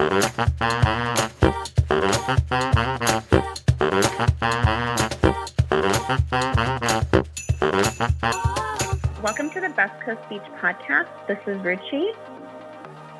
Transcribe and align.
Welcome 0.00 0.16
to 9.50 9.60
the 9.60 9.70
Best 9.76 10.00
Coast 10.00 10.22
Speech 10.24 10.40
podcast. 10.58 11.10
This 11.28 11.36
is 11.46 11.58
Ruchi. 11.58 12.14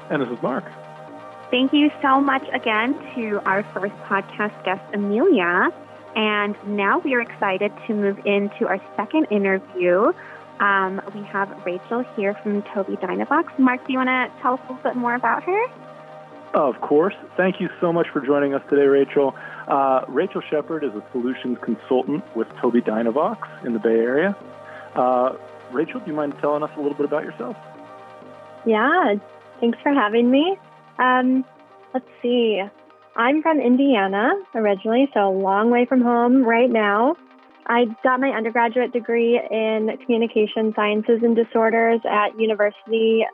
And 0.09 0.23
this 0.23 0.31
is 0.31 0.43
Mark. 0.43 0.65
Thank 1.51 1.75
you 1.75 1.91
so 2.01 2.19
much 2.19 2.49
again 2.55 2.95
to 3.15 3.43
our 3.45 3.63
first 3.75 3.93
podcast 4.09 4.65
guest, 4.65 4.81
Amelia. 4.95 5.69
And 6.17 6.57
now 6.67 7.01
we 7.01 7.13
are 7.13 7.21
excited 7.21 7.73
to 7.89 7.95
move 7.95 8.19
into 8.25 8.67
our 8.67 8.81
second 8.97 9.27
interview. 9.31 10.15
Um, 10.61 11.03
we 11.15 11.25
have 11.25 11.51
Rachel 11.67 12.07
here 12.17 12.33
from 12.43 12.63
Tobii 12.63 12.99
Dynavox. 12.99 13.59
Mark, 13.59 13.87
do 13.87 13.93
you 13.93 13.99
want 13.99 14.09
to 14.09 14.31
tell 14.41 14.55
us 14.55 14.61
a 14.61 14.73
little 14.73 14.83
bit 14.83 14.97
more 14.97 15.15
about 15.15 15.43
her? 15.43 15.90
Of 16.55 16.81
course. 16.81 17.15
Thank 17.37 17.61
you 17.61 17.69
so 17.81 17.93
much 17.93 18.09
for 18.13 18.21
joining 18.21 18.55
us 18.55 18.63
today, 18.69 18.87
Rachel. 18.87 19.37
Uh, 19.69 20.05
Rachel 20.09 20.43
Shepard 20.51 20.83
is 20.83 20.91
a 20.91 21.05
solutions 21.13 21.59
consultant 21.63 22.25
with 22.35 22.49
Tobii 22.55 22.85
Dynavox 22.85 23.65
in 23.65 23.73
the 23.73 23.79
Bay 23.79 23.91
Area. 23.91 24.37
Uh, 24.97 25.37
Rachel, 25.71 26.01
do 26.01 26.07
you 26.07 26.13
mind 26.13 26.35
telling 26.41 26.65
us 26.65 26.71
a 26.77 26.81
little 26.81 26.97
bit 26.97 27.07
about 27.07 27.23
yourself? 27.23 27.57
Yeah, 28.67 29.15
thanks 29.61 29.79
for 29.81 29.93
having 29.93 30.29
me. 30.29 30.57
Um, 30.99 31.45
let's 31.95 32.09
see. 32.21 32.61
I'm 33.17 33.43
from 33.43 33.61
Indiana 33.61 34.33
originally, 34.55 35.09
so 35.15 35.29
a 35.29 35.31
long 35.31 35.71
way 35.71 35.87
from 35.87 36.03
home 36.03 36.43
right 36.43 36.71
now. 36.71 37.15
I 37.67 37.85
got 38.03 38.19
my 38.19 38.31
undergraduate 38.31 38.93
degree 38.93 39.39
in 39.39 39.97
communication 40.05 40.73
sciences 40.75 41.21
and 41.23 41.37
disorders 41.37 42.01
at 42.05 42.39
University 42.41 43.25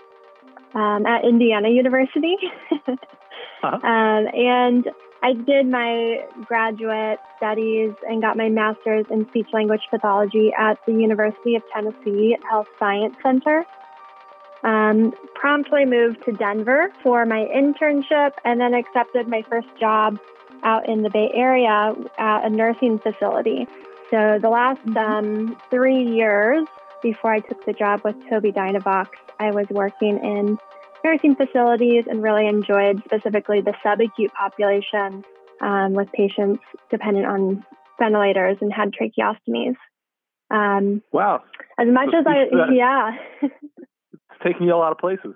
um, 0.76 1.06
at 1.06 1.24
Indiana 1.24 1.70
University. 1.70 2.36
uh-huh. 2.88 3.66
um, 3.66 4.26
and 4.32 4.86
I 5.22 5.32
did 5.32 5.66
my 5.66 6.24
graduate 6.44 7.18
studies 7.38 7.92
and 8.08 8.20
got 8.20 8.36
my 8.36 8.48
master's 8.48 9.06
in 9.10 9.27
speech 9.30 9.48
language 9.52 9.80
pathology 9.91 10.52
at 10.56 10.78
the 10.86 10.92
University 10.92 11.56
of 11.56 11.62
Tennessee 11.74 12.36
Health 12.48 12.68
Science 12.78 13.16
Center. 13.22 13.64
Um, 14.62 15.12
promptly 15.34 15.84
moved 15.84 16.24
to 16.27 16.33
Denver 16.33 16.92
for 17.02 17.24
my 17.24 17.46
internship 17.55 18.33
and 18.44 18.61
then 18.61 18.74
accepted 18.74 19.28
my 19.28 19.42
first 19.48 19.68
job 19.78 20.18
out 20.62 20.88
in 20.88 21.02
the 21.02 21.11
Bay 21.11 21.30
Area 21.34 21.94
at 22.18 22.44
a 22.44 22.50
nursing 22.50 22.98
facility. 22.98 23.66
So 24.11 24.38
the 24.40 24.48
last 24.48 24.86
um, 24.96 25.56
three 25.70 26.02
years 26.02 26.66
before 27.02 27.33
I 27.33 27.41
took 27.41 27.64
the 27.64 27.72
job 27.72 28.00
with 28.05 28.16
Tobii 28.30 28.55
Dynavox, 28.55 29.08
I 29.39 29.50
was 29.50 29.66
working 29.70 30.19
in 30.22 30.58
nursing 31.05 31.36
facilities 31.36 32.05
and 32.08 32.22
really 32.22 32.47
enjoyed 32.47 33.02
specifically 33.05 33.61
the 33.61 33.75
subacute 33.84 34.33
population 34.33 35.24
um, 35.61 35.94
with 35.94 36.11
patients 36.12 36.62
dependent 36.91 37.27
on 37.27 37.64
ventilators 37.98 38.58
and 38.61 38.72
had 38.72 38.92
tracheostomies. 38.92 39.77
Um, 40.50 41.02
wow. 41.12 41.42
As 41.78 41.89
much 41.89 42.11
so 42.11 42.19
as 42.19 42.27
I, 42.27 42.72
yeah. 42.72 43.11
it's 43.42 44.42
taking 44.44 44.67
you 44.67 44.74
a 44.74 44.77
lot 44.77 44.92
of 44.92 44.98
places. 44.98 45.34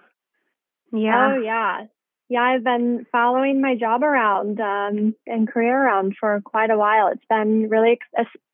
Yeah. 0.92 1.34
Oh, 1.34 1.41
yeah. 1.41 1.86
Yeah, 2.31 2.42
I've 2.42 2.62
been 2.62 3.06
following 3.11 3.61
my 3.61 3.75
job 3.75 4.05
around 4.05 4.61
um, 4.61 5.17
and 5.27 5.48
career 5.48 5.77
around 5.77 6.14
for 6.19 6.41
quite 6.45 6.70
a 6.70 6.78
while. 6.78 7.09
It's 7.09 7.25
been 7.28 7.69
really, 7.69 7.98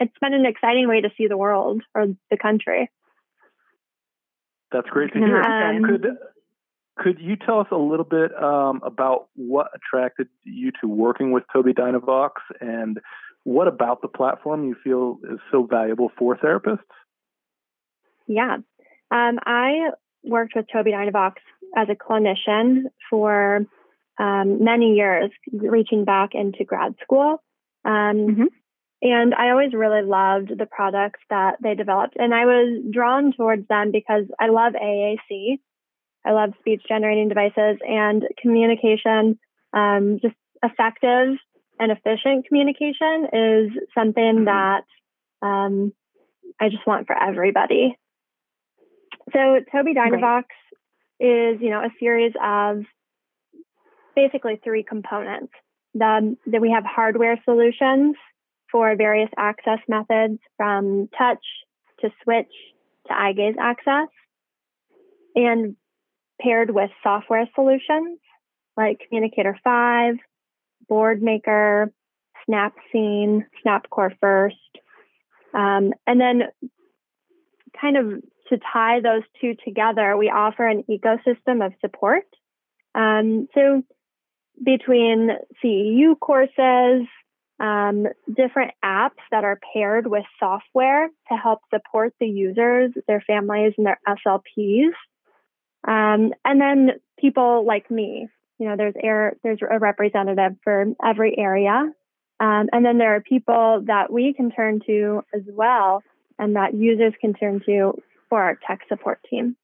it's 0.00 0.18
been 0.18 0.32
an 0.32 0.46
exciting 0.46 0.88
way 0.88 1.02
to 1.02 1.10
see 1.18 1.26
the 1.28 1.36
world 1.36 1.82
or 1.94 2.06
the 2.30 2.38
country. 2.38 2.90
That's 4.72 4.88
great 4.88 5.12
to 5.12 5.18
hear. 5.18 5.42
Um, 5.42 5.82
could 5.84 6.06
could 6.96 7.20
you 7.20 7.36
tell 7.36 7.60
us 7.60 7.66
a 7.70 7.76
little 7.76 8.06
bit 8.06 8.34
um, 8.42 8.80
about 8.82 9.28
what 9.36 9.68
attracted 9.74 10.28
you 10.44 10.72
to 10.80 10.88
working 10.88 11.30
with 11.30 11.44
Tobii 11.54 11.74
Dynavox 11.74 12.30
and 12.62 12.98
what 13.44 13.68
about 13.68 14.00
the 14.00 14.08
platform 14.08 14.64
you 14.64 14.74
feel 14.82 15.18
is 15.30 15.38
so 15.52 15.66
valuable 15.66 16.10
for 16.18 16.34
therapists? 16.38 16.78
Yeah, 18.26 18.56
um, 19.10 19.38
I 19.44 19.90
worked 20.24 20.54
with 20.56 20.66
Tobii 20.74 20.92
Dynavox 20.92 21.34
as 21.74 21.88
a 21.88 21.94
clinician 21.94 22.84
for 23.10 23.66
um, 24.18 24.64
many 24.64 24.94
years, 24.94 25.30
reaching 25.52 26.04
back 26.04 26.30
into 26.34 26.64
grad 26.64 26.94
school. 27.02 27.42
Um, 27.84 27.92
mm-hmm. 27.92 28.44
And 29.02 29.34
I 29.34 29.50
always 29.50 29.74
really 29.74 30.02
loved 30.02 30.50
the 30.56 30.66
products 30.66 31.20
that 31.28 31.56
they 31.62 31.74
developed. 31.74 32.16
And 32.16 32.34
I 32.34 32.46
was 32.46 32.82
drawn 32.90 33.32
towards 33.36 33.68
them 33.68 33.92
because 33.92 34.24
I 34.40 34.48
love 34.48 34.72
AAC. 34.72 35.58
I 36.24 36.32
love 36.32 36.54
speech 36.60 36.82
generating 36.88 37.28
devices 37.28 37.78
and 37.86 38.24
communication. 38.40 39.38
Um, 39.72 40.18
just 40.22 40.34
effective 40.62 41.36
and 41.78 41.92
efficient 41.92 42.46
communication 42.48 43.26
is 43.32 43.70
something 43.94 44.22
mm-hmm. 44.22 44.44
that 44.46 44.84
um, 45.42 45.92
I 46.60 46.70
just 46.70 46.86
want 46.86 47.06
for 47.06 47.16
everybody. 47.16 47.96
So 49.32 49.38
Tobii 49.38 49.94
Dynavox 49.94 50.22
right. 50.22 50.44
Is, 51.20 51.60
you 51.60 51.70
know, 51.70 51.80
a 51.80 51.90
series 51.98 52.32
of 52.42 52.82
basically 54.14 54.60
three 54.62 54.82
components. 54.82 55.52
The, 55.94 56.36
that 56.48 56.60
we 56.60 56.70
have 56.72 56.84
hardware 56.84 57.40
solutions 57.44 58.16
for 58.70 58.94
various 58.96 59.30
access 59.38 59.78
methods 59.88 60.38
from 60.58 61.08
touch 61.16 61.42
to 62.00 62.10
switch 62.22 62.52
to 63.06 63.14
eye 63.14 63.32
gaze 63.32 63.54
access. 63.58 64.08
And 65.34 65.76
paired 66.40 66.70
with 66.70 66.90
software 67.02 67.48
solutions 67.54 68.18
like 68.76 69.00
Communicator 69.08 69.58
5, 69.64 70.16
Boardmaker, 70.90 71.90
Snapscene, 72.48 73.44
Snapcore 73.64 74.14
First. 74.20 74.56
Um, 75.54 75.92
and 76.06 76.20
then, 76.20 76.42
kind 77.80 77.96
of 77.96 78.22
to 78.48 78.58
tie 78.72 79.00
those 79.00 79.22
two 79.40 79.54
together, 79.64 80.16
we 80.16 80.30
offer 80.30 80.66
an 80.66 80.84
ecosystem 80.88 81.64
of 81.64 81.72
support. 81.80 82.24
Um, 82.94 83.48
so, 83.54 83.82
between 84.64 85.30
CEU 85.62 86.18
courses, 86.18 87.06
um, 87.58 88.06
different 88.34 88.72
apps 88.84 89.22
that 89.30 89.44
are 89.44 89.58
paired 89.72 90.06
with 90.06 90.24
software 90.38 91.08
to 91.28 91.36
help 91.36 91.60
support 91.72 92.14
the 92.20 92.26
users, 92.26 92.92
their 93.06 93.22
families, 93.26 93.72
and 93.76 93.86
their 93.86 94.00
SLPs. 94.06 94.92
Um, 95.86 96.32
and 96.44 96.60
then 96.60 96.92
people 97.18 97.66
like 97.66 97.90
me, 97.90 98.28
you 98.58 98.68
know, 98.68 98.76
there's 98.76 98.94
air, 99.02 99.36
there's 99.42 99.60
a 99.68 99.78
representative 99.78 100.56
for 100.64 100.86
every 101.04 101.38
area. 101.38 101.92
Um, 102.40 102.68
and 102.72 102.84
then 102.84 102.98
there 102.98 103.14
are 103.16 103.20
people 103.20 103.82
that 103.86 104.12
we 104.12 104.34
can 104.34 104.50
turn 104.50 104.80
to 104.86 105.22
as 105.34 105.42
well 105.48 106.02
and 106.38 106.56
that 106.56 106.74
users 106.74 107.14
can 107.20 107.32
turn 107.32 107.62
to 107.66 107.94
for 108.28 108.42
our 108.42 108.58
tech 108.66 108.80
support 108.88 109.20
team. 109.28 109.56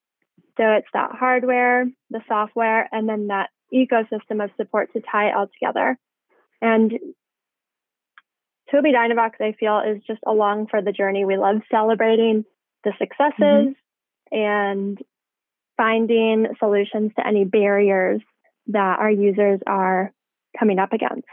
So 0.57 0.65
it's 0.65 0.89
that 0.93 1.13
hardware, 1.13 1.87
the 2.11 2.21
software, 2.29 2.89
and 2.93 3.09
then 3.09 3.29
that 3.29 3.51
ecosystem 3.73 4.45
of 4.45 4.51
support 4.57 4.93
to 4.93 5.01
tie 5.01 5.29
it 5.29 5.35
all 5.35 5.49
together. 5.49 5.99
And 6.61 6.93
Tobii 8.73 8.95
Dynavox, 8.95 9.33
I 9.41 9.53
feel, 9.59 9.81
is 9.81 10.03
just 10.07 10.21
along 10.27 10.69
for 10.69 10.83
the 10.83 10.93
journey. 10.93 11.25
We 11.25 11.37
love 11.37 11.57
celebrating 11.71 12.45
the 12.85 12.93
successes 12.99 13.75
mm-hmm. 14.33 14.37
and 14.37 14.99
finding 15.77 16.47
solutions 16.59 17.13
to 17.17 17.27
any 17.27 17.45
barriers 17.45 18.21
that 18.69 18.99
our 18.99 19.11
users 19.11 19.61
are 19.67 20.13
coming 20.59 20.79
up 20.79 20.93
against. 20.93 21.27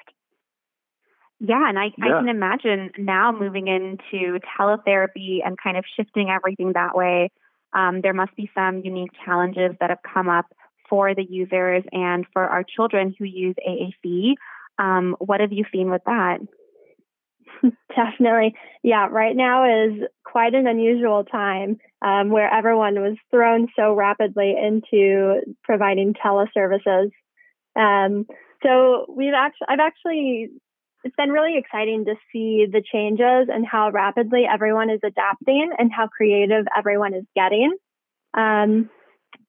Yeah, 1.39 1.69
and 1.69 1.79
I, 1.79 1.91
yeah. 1.97 2.05
I 2.05 2.19
can 2.19 2.29
imagine 2.29 2.91
now 2.97 3.31
moving 3.31 3.67
into 3.67 4.39
teletherapy 4.59 5.39
and 5.45 5.57
kind 5.61 5.77
of 5.77 5.85
shifting 5.95 6.29
everything 6.29 6.73
that 6.73 6.95
way. 6.95 7.31
Um, 7.73 8.01
there 8.01 8.13
must 8.13 8.35
be 8.35 8.49
some 8.53 8.81
unique 8.83 9.11
challenges 9.25 9.71
that 9.79 9.89
have 9.89 9.99
come 10.13 10.27
up 10.27 10.47
for 10.89 11.13
the 11.13 11.23
users 11.23 11.83
and 11.91 12.25
for 12.33 12.43
our 12.43 12.63
children 12.63 13.15
who 13.17 13.25
use 13.25 13.55
AAC. 13.67 14.33
Um, 14.79 15.15
what 15.19 15.39
have 15.39 15.53
you 15.53 15.65
seen 15.71 15.91
with 15.91 16.01
that? 16.05 16.39
Definitely. 17.95 18.55
Yeah, 18.83 19.07
right 19.09 19.35
now 19.35 19.85
is 19.85 20.01
quite 20.23 20.55
an 20.55 20.67
unusual 20.67 21.23
time 21.23 21.77
um, 22.01 22.29
where 22.29 22.51
everyone 22.51 22.95
was 22.95 23.17
thrown 23.31 23.67
so 23.75 23.93
rapidly 23.93 24.55
into 24.57 25.41
providing 25.63 26.13
teleservices. 26.13 27.11
Um, 27.75 28.25
so 28.63 29.05
we've 29.15 29.33
actually, 29.33 29.67
I've 29.69 29.79
actually, 29.79 30.49
it's 31.03 31.15
been 31.15 31.31
really 31.31 31.57
exciting 31.57 32.05
to 32.05 32.15
see 32.31 32.65
the 32.69 32.83
changes 32.93 33.47
and 33.53 33.65
how 33.65 33.89
rapidly 33.89 34.43
everyone 34.51 34.89
is 34.89 34.99
adapting 35.03 35.71
and 35.77 35.91
how 35.91 36.07
creative 36.07 36.65
everyone 36.77 37.13
is 37.13 37.23
getting. 37.35 37.73
Um, 38.33 38.89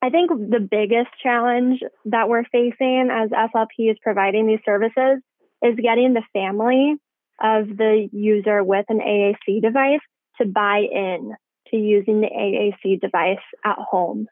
I 0.03 0.11
think 0.11 0.31
the 0.31 0.61
biggest 0.61 1.11
challenge 1.23 1.81
that 2.07 2.29
we're 2.29 2.45
facing 2.45 3.09
as 3.11 3.31
SLP 3.31 3.91
is 3.91 3.97
providing 4.03 4.47
these 4.47 4.61
services 4.65 5.21
is 5.63 5.75
getting 5.83 6.15
the 6.15 6.23
family 6.33 6.97
of 7.43 7.69
the 7.77 8.09
user 8.13 8.63
with 8.63 8.87
an 8.89 9.01
AAC 9.01 9.61
device 9.63 10.01
to 10.41 10.47
buy 10.47 10.87
in 10.91 11.35
to 11.69 11.77
using 11.77 12.21
the 12.21 12.29
AAC 12.29 13.01
device 13.01 13.39
at 13.65 13.77
home. 13.79 14.27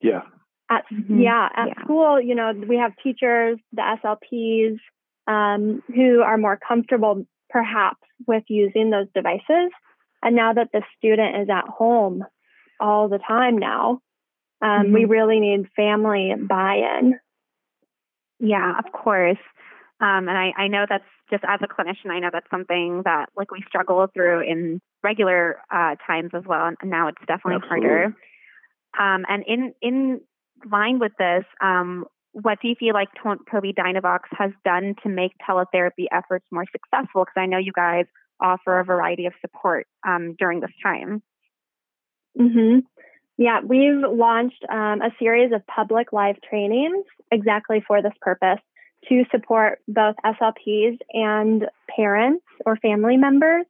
Yeah, 0.00 0.22
At 0.70 0.84
mm-hmm. 0.92 1.20
yeah, 1.20 1.48
at 1.54 1.68
yeah. 1.68 1.84
school, 1.84 2.20
you 2.20 2.34
know, 2.34 2.52
we 2.68 2.76
have 2.76 2.92
teachers, 3.02 3.58
the 3.72 3.82
SLPs, 3.82 4.78
um, 5.26 5.82
who 5.94 6.22
are 6.22 6.38
more 6.38 6.58
comfortable 6.66 7.26
perhaps 7.50 8.00
with 8.26 8.44
using 8.48 8.90
those 8.90 9.06
devices. 9.14 9.70
And 10.22 10.34
now 10.34 10.52
that 10.52 10.68
the 10.72 10.82
student 10.96 11.36
is 11.42 11.48
at 11.50 11.68
home 11.68 12.24
all 12.80 13.08
the 13.08 13.18
time 13.18 13.58
now, 13.58 14.00
um, 14.62 14.68
mm-hmm. 14.68 14.94
we 14.94 15.04
really 15.04 15.40
need 15.40 15.68
family 15.76 16.32
buy-in. 16.36 17.18
Yeah, 18.38 18.78
of 18.78 18.92
course. 18.92 19.38
Um, 20.00 20.28
and 20.28 20.36
I, 20.36 20.52
I 20.56 20.68
know 20.68 20.84
that's 20.88 21.04
just 21.30 21.44
as 21.46 21.60
a 21.62 21.66
clinician, 21.66 22.10
I 22.10 22.20
know 22.20 22.30
that's 22.32 22.50
something 22.50 23.02
that 23.04 23.26
like 23.36 23.50
we 23.50 23.64
struggle 23.66 24.06
through 24.12 24.40
in 24.40 24.80
regular 25.02 25.58
uh, 25.72 25.96
times 26.06 26.30
as 26.34 26.42
well. 26.46 26.66
And 26.66 26.90
now 26.90 27.08
it's 27.08 27.18
definitely 27.26 27.62
Absolutely. 27.62 27.88
harder. 27.88 28.16
Um, 28.98 29.24
and 29.28 29.44
in 29.46 29.74
in 29.82 30.20
line 30.70 30.98
with 30.98 31.12
this, 31.18 31.44
um, 31.60 32.06
what 32.42 32.60
do 32.60 32.68
you 32.68 32.74
feel 32.74 32.92
like 32.92 33.08
Tobii 33.24 33.74
Dynavox 33.74 34.20
has 34.32 34.50
done 34.62 34.94
to 35.02 35.08
make 35.08 35.32
teletherapy 35.48 36.04
efforts 36.12 36.44
more 36.50 36.66
successful? 36.70 37.24
Because 37.24 37.34
I 37.40 37.46
know 37.46 37.56
you 37.56 37.72
guys 37.72 38.04
offer 38.40 38.78
a 38.78 38.84
variety 38.84 39.24
of 39.24 39.32
support 39.40 39.86
um, 40.06 40.36
during 40.38 40.60
this 40.60 40.70
time. 40.82 41.22
Mm-hmm. 42.38 42.80
Yeah, 43.38 43.60
we've 43.66 44.02
launched 44.06 44.62
um, 44.68 45.00
a 45.00 45.10
series 45.18 45.52
of 45.52 45.66
public 45.66 46.12
live 46.12 46.36
trainings 46.46 47.06
exactly 47.32 47.82
for 47.86 48.02
this 48.02 48.12
purpose 48.20 48.60
to 49.08 49.24
support 49.30 49.80
both 49.88 50.16
SLPs 50.24 50.98
and 51.12 51.66
parents 51.94 52.44
or 52.66 52.76
family 52.76 53.16
members 53.16 53.64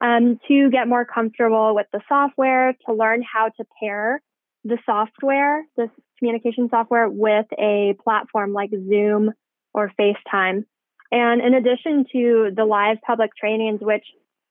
um, 0.00 0.38
to 0.46 0.70
get 0.70 0.86
more 0.86 1.04
comfortable 1.04 1.74
with 1.74 1.86
the 1.92 2.00
software, 2.08 2.76
to 2.86 2.94
learn 2.94 3.22
how 3.22 3.48
to 3.48 3.64
pair 3.80 4.22
the 4.64 4.78
software, 4.86 5.64
the 5.76 5.90
communication 6.18 6.68
software, 6.70 7.08
with 7.08 7.46
a 7.58 7.94
platform 8.02 8.52
like 8.52 8.70
Zoom 8.70 9.32
or 9.72 9.92
FaceTime. 9.98 10.64
And 11.10 11.40
in 11.40 11.54
addition 11.54 12.06
to 12.12 12.50
the 12.54 12.64
live 12.64 12.98
public 13.06 13.30
trainings, 13.38 13.80
which 13.80 14.04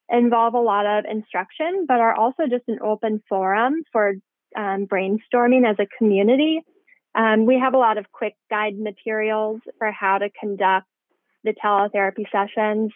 involve 0.10 0.54
a 0.54 0.60
lot 0.60 0.86
of 0.86 1.06
instruction, 1.10 1.86
but 1.88 2.00
are 2.00 2.16
also 2.16 2.44
just 2.50 2.64
an 2.68 2.80
open 2.84 3.24
forum 3.28 3.84
for 3.92 4.14
um, 4.56 4.86
brainstorming 4.88 5.70
as 5.70 5.78
a 5.80 5.88
community 5.98 6.62
um, 7.16 7.46
we 7.46 7.60
have 7.60 7.74
a 7.74 7.78
lot 7.78 7.98
of 7.98 8.12
quick 8.12 8.36
guide 8.50 8.78
materials 8.78 9.62
for 9.78 9.92
how 9.92 10.18
to 10.18 10.30
conduct 10.40 10.88
the 11.44 11.54
teletherapy 11.54 12.26
sessions 12.32 12.92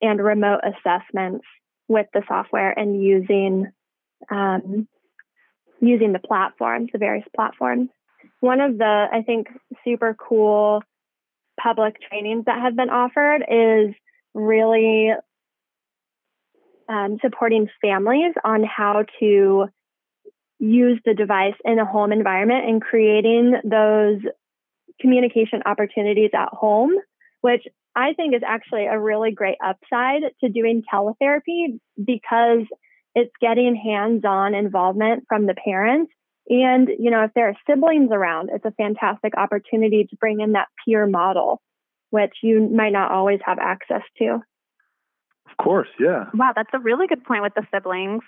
and 0.00 0.22
remote 0.22 0.60
assessments 0.64 1.44
with 1.88 2.06
the 2.14 2.22
software 2.26 2.70
and 2.70 3.02
using 3.02 3.66
um, 4.30 4.88
using 5.80 6.12
the 6.12 6.18
platforms, 6.18 6.90
the 6.92 6.98
various 6.98 7.26
platforms. 7.34 7.88
One 8.40 8.60
of 8.60 8.78
the 8.78 9.06
I 9.12 9.22
think 9.22 9.48
super 9.84 10.16
cool 10.18 10.82
public 11.60 11.96
trainings 12.08 12.46
that 12.46 12.60
have 12.60 12.74
been 12.74 12.90
offered 12.90 13.42
is 13.48 13.94
really 14.34 15.10
um, 16.88 17.18
supporting 17.22 17.68
families 17.80 18.34
on 18.44 18.64
how 18.64 19.04
to 19.20 19.66
use 20.58 21.00
the 21.04 21.14
device 21.14 21.54
in 21.64 21.78
a 21.78 21.84
home 21.84 22.12
environment 22.12 22.68
and 22.68 22.82
creating 22.82 23.54
those 23.64 24.20
communication 25.00 25.62
opportunities 25.64 26.30
at 26.34 26.48
home, 26.52 26.92
which 27.40 27.62
I 27.94 28.12
think 28.14 28.34
is 28.34 28.42
actually 28.46 28.86
a 28.86 28.98
really 28.98 29.32
great 29.32 29.56
upside 29.64 30.22
to 30.42 30.48
doing 30.48 30.82
teletherapy 30.92 31.80
because 32.02 32.66
it's 33.14 33.32
getting 33.40 33.74
hands-on 33.74 34.54
involvement 34.54 35.24
from 35.28 35.46
the 35.46 35.54
parents. 35.54 36.12
And, 36.50 36.88
you 36.98 37.12
know, 37.12 37.22
if 37.22 37.30
there 37.34 37.48
are 37.48 37.54
siblings 37.68 38.10
around, 38.10 38.50
it's 38.52 38.64
a 38.64 38.72
fantastic 38.72 39.34
opportunity 39.36 40.04
to 40.10 40.16
bring 40.16 40.40
in 40.40 40.52
that 40.52 40.66
peer 40.84 41.06
model, 41.06 41.62
which 42.10 42.34
you 42.42 42.68
might 42.68 42.92
not 42.92 43.12
always 43.12 43.38
have 43.46 43.60
access 43.60 44.02
to. 44.18 44.40
Of 45.48 45.56
course, 45.62 45.88
yeah. 46.00 46.24
Wow, 46.34 46.50
that's 46.56 46.70
a 46.74 46.80
really 46.80 47.06
good 47.06 47.24
point 47.24 47.42
with 47.42 47.54
the 47.54 47.64
siblings. 47.72 48.22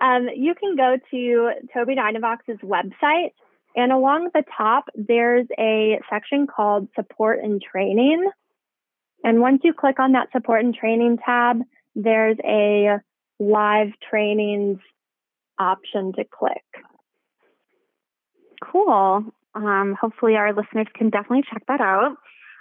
Um, 0.00 0.28
you 0.34 0.54
can 0.54 0.76
go 0.76 0.96
to 1.10 1.50
Tobii 1.76 1.96
Dynavox's 1.98 2.60
website, 2.62 3.32
and 3.76 3.92
along 3.92 4.30
the 4.32 4.44
top, 4.56 4.84
there's 4.94 5.46
a 5.58 6.00
section 6.08 6.46
called 6.46 6.88
Support 6.96 7.40
and 7.42 7.60
Training. 7.60 8.30
And 9.24 9.40
once 9.40 9.60
you 9.62 9.74
click 9.74 10.00
on 10.00 10.12
that 10.12 10.28
Support 10.32 10.64
and 10.64 10.74
Training 10.74 11.18
tab, 11.22 11.60
there's 11.94 12.38
a 12.42 13.00
live 13.38 13.88
trainings 14.08 14.78
option 15.58 16.12
to 16.14 16.24
click. 16.24 16.64
Cool. 18.62 19.24
Um, 19.54 19.96
hopefully, 20.00 20.36
our 20.36 20.52
listeners 20.52 20.86
can 20.94 21.10
definitely 21.10 21.44
check 21.50 21.62
that 21.68 21.80
out. 21.80 22.16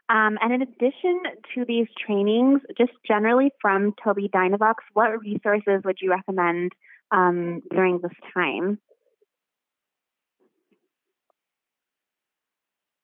Um, 0.09 0.37
and 0.41 0.53
in 0.53 0.61
addition 0.61 1.21
to 1.53 1.65
these 1.65 1.87
trainings, 2.05 2.61
just 2.77 2.93
generally 3.05 3.51
from 3.61 3.93
Tobii 4.05 4.29
Dynavox, 4.29 4.75
what 4.93 5.19
resources 5.19 5.81
would 5.83 5.97
you 6.01 6.11
recommend 6.11 6.71
um, 7.11 7.61
during 7.71 7.99
this 8.01 8.13
time? 8.33 8.79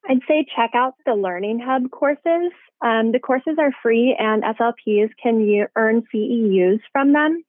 I'd 0.07 0.19
say 0.27 0.45
check 0.55 0.71
out 0.75 0.93
the 1.05 1.13
Learning 1.13 1.59
Hub 1.59 1.89
courses. 1.91 2.51
Um, 2.81 3.11
the 3.11 3.19
courses 3.19 3.55
are 3.57 3.71
free, 3.81 4.15
and 4.17 4.43
SLPs 4.43 5.11
can 5.21 5.41
u- 5.41 5.67
earn 5.75 6.03
CEUs 6.13 6.79
from 6.91 7.13
them. 7.13 7.43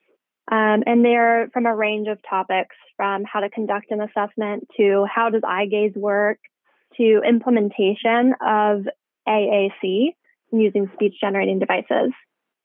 Um, 0.51 0.83
and 0.87 1.05
they're 1.05 1.49
from 1.53 1.67
a 1.67 1.75
range 1.75 2.07
of 2.09 2.19
topics 2.29 2.77
from 2.97 3.25
how 3.25 3.41
to 3.41 3.49
conduct 3.49 3.91
an 3.91 4.01
assessment 4.01 4.69
to 4.77 5.07
how 5.13 5.31
does 5.31 5.43
eye 5.47 5.67
gaze 5.67 5.95
work 5.95 6.39
to 6.99 7.23
implementation 7.27 8.35
of 8.45 8.85
AAC 9.27 10.15
using 10.53 10.91
speech 10.95 11.15
generating 11.21 11.59
devices. 11.59 12.13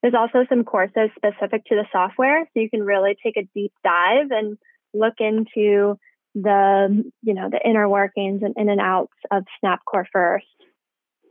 There's 0.01 0.13
also 0.13 0.45
some 0.47 0.63
courses 0.63 1.09
specific 1.15 1.65
to 1.65 1.75
the 1.75 1.85
software, 1.91 2.45
so 2.45 2.59
you 2.59 2.69
can 2.69 2.83
really 2.83 3.17
take 3.21 3.37
a 3.37 3.47
deep 3.53 3.73
dive 3.83 4.31
and 4.31 4.57
look 4.93 5.15
into 5.19 5.97
the 6.35 7.03
you 7.23 7.33
know 7.33 7.49
the 7.49 7.59
inner 7.65 7.89
workings 7.89 8.41
and 8.43 8.53
in 8.57 8.69
and 8.69 8.79
outs 8.79 9.13
of 9.31 9.43
SnapCore 9.63 10.05
first. 10.11 10.45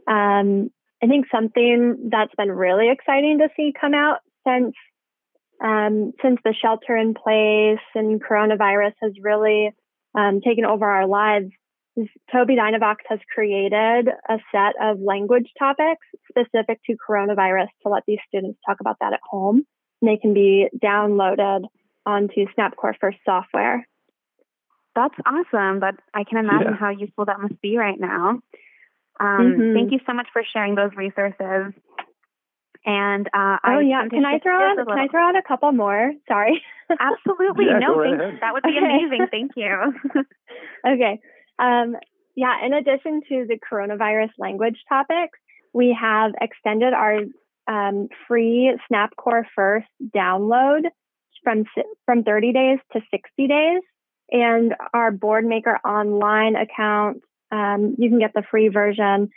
Um, 0.07 0.71
I 1.03 1.07
think 1.07 1.27
something 1.31 2.09
that's 2.11 2.35
been 2.37 2.51
really 2.51 2.91
exciting 2.91 3.39
to 3.39 3.49
see 3.57 3.73
come 3.79 3.95
out 3.95 4.19
since 4.47 4.75
um, 5.61 6.13
since 6.23 6.39
the 6.45 6.55
shelter 6.55 6.97
in 6.97 7.15
place 7.15 7.85
and 7.95 8.23
coronavirus 8.23 8.95
has 9.03 9.13
really 9.21 9.73
um, 10.15 10.41
taken 10.41 10.65
over 10.65 10.85
our 10.85 11.07
lives 11.07 11.51
Tobii 12.33 12.57
Dynavox 12.57 12.97
has 13.09 13.19
created 13.35 14.09
a 14.29 14.39
set 14.53 14.75
of 14.81 15.01
language 15.01 15.51
topics 15.59 16.07
specific 16.29 16.81
to 16.85 16.97
coronavirus 16.97 17.69
to 17.83 17.89
let 17.89 18.05
these 18.07 18.19
students 18.29 18.59
talk 18.67 18.81
about 18.81 18.97
that 19.01 19.13
at 19.13 19.21
home. 19.29 19.67
And 20.01 20.11
they 20.11 20.17
can 20.17 20.35
be 20.35 20.69
downloaded 20.77 21.65
onto 22.07 22.47
SnapCore 22.57 22.95
First 23.01 23.19
software. 23.25 23.87
That's 24.95 25.15
awesome. 25.27 25.81
But 25.81 25.97
I 26.15 26.25
can 26.25 26.39
imagine 26.39 26.73
yeah. 26.73 26.79
how 26.79 26.91
useful 26.91 27.25
that 27.25 27.41
must 27.41 27.61
be 27.61 27.77
right 27.77 27.99
now. 27.99 28.41
Um, 29.21 29.41
mm-hmm. 29.41 29.75
Thank 29.75 29.93
you 29.93 30.01
so 30.07 30.13
much 30.13 30.29
for 30.33 30.43
sharing 30.53 30.75
those 30.75 30.91
resources. 30.97 31.75
And 32.87 33.27
uh, 33.29 33.59
oh 33.65 33.79
I 33.79 33.81
yeah, 33.81 34.09
can 34.09 34.25
I 34.25 34.39
throw 34.39 34.57
out 34.57 34.77
can 34.77 34.99
I 34.99 35.09
throw 35.09 35.29
out 35.29 35.37
a 35.37 35.43
couple 35.43 35.73
more? 35.73 36.13
Sorry. 36.27 36.63
Absolutely, 36.91 37.67
yeah, 37.67 37.79
no, 37.81 38.03
thanks. 38.03 38.41
that 38.41 38.55
would 38.55 38.63
be 38.63 38.79
amazing. 38.79 39.27
Thank 39.31 39.53
you. 39.57 39.95
okay, 40.87 41.21
um, 41.59 41.97
yeah, 42.35 42.65
in 42.65 42.73
addition 42.73 43.21
to 43.29 43.47
the 43.47 43.59
coronavirus 43.71 44.31
language 44.39 44.79
topics, 44.89 45.39
we 45.75 45.97
have 46.01 46.33
extended 46.41 46.95
our 46.95 47.25
um, 47.67 48.09
free 48.27 48.75
SnapCore 48.91 49.43
First 49.55 49.89
download 50.17 50.83
from 51.43 51.65
from 52.07 52.23
30 52.23 52.53
days 52.53 52.79
to 52.93 53.01
60 53.11 53.49
days, 53.49 53.83
and 54.31 54.75
our 54.95 55.13
Boardmaker 55.13 55.77
Online 55.85 56.57
account. 56.57 57.23
Um, 57.51 57.97
you 57.99 58.09
can 58.09 58.19
get 58.19 58.33
the 58.35 58.43
free 58.51 58.69
version 58.69 59.31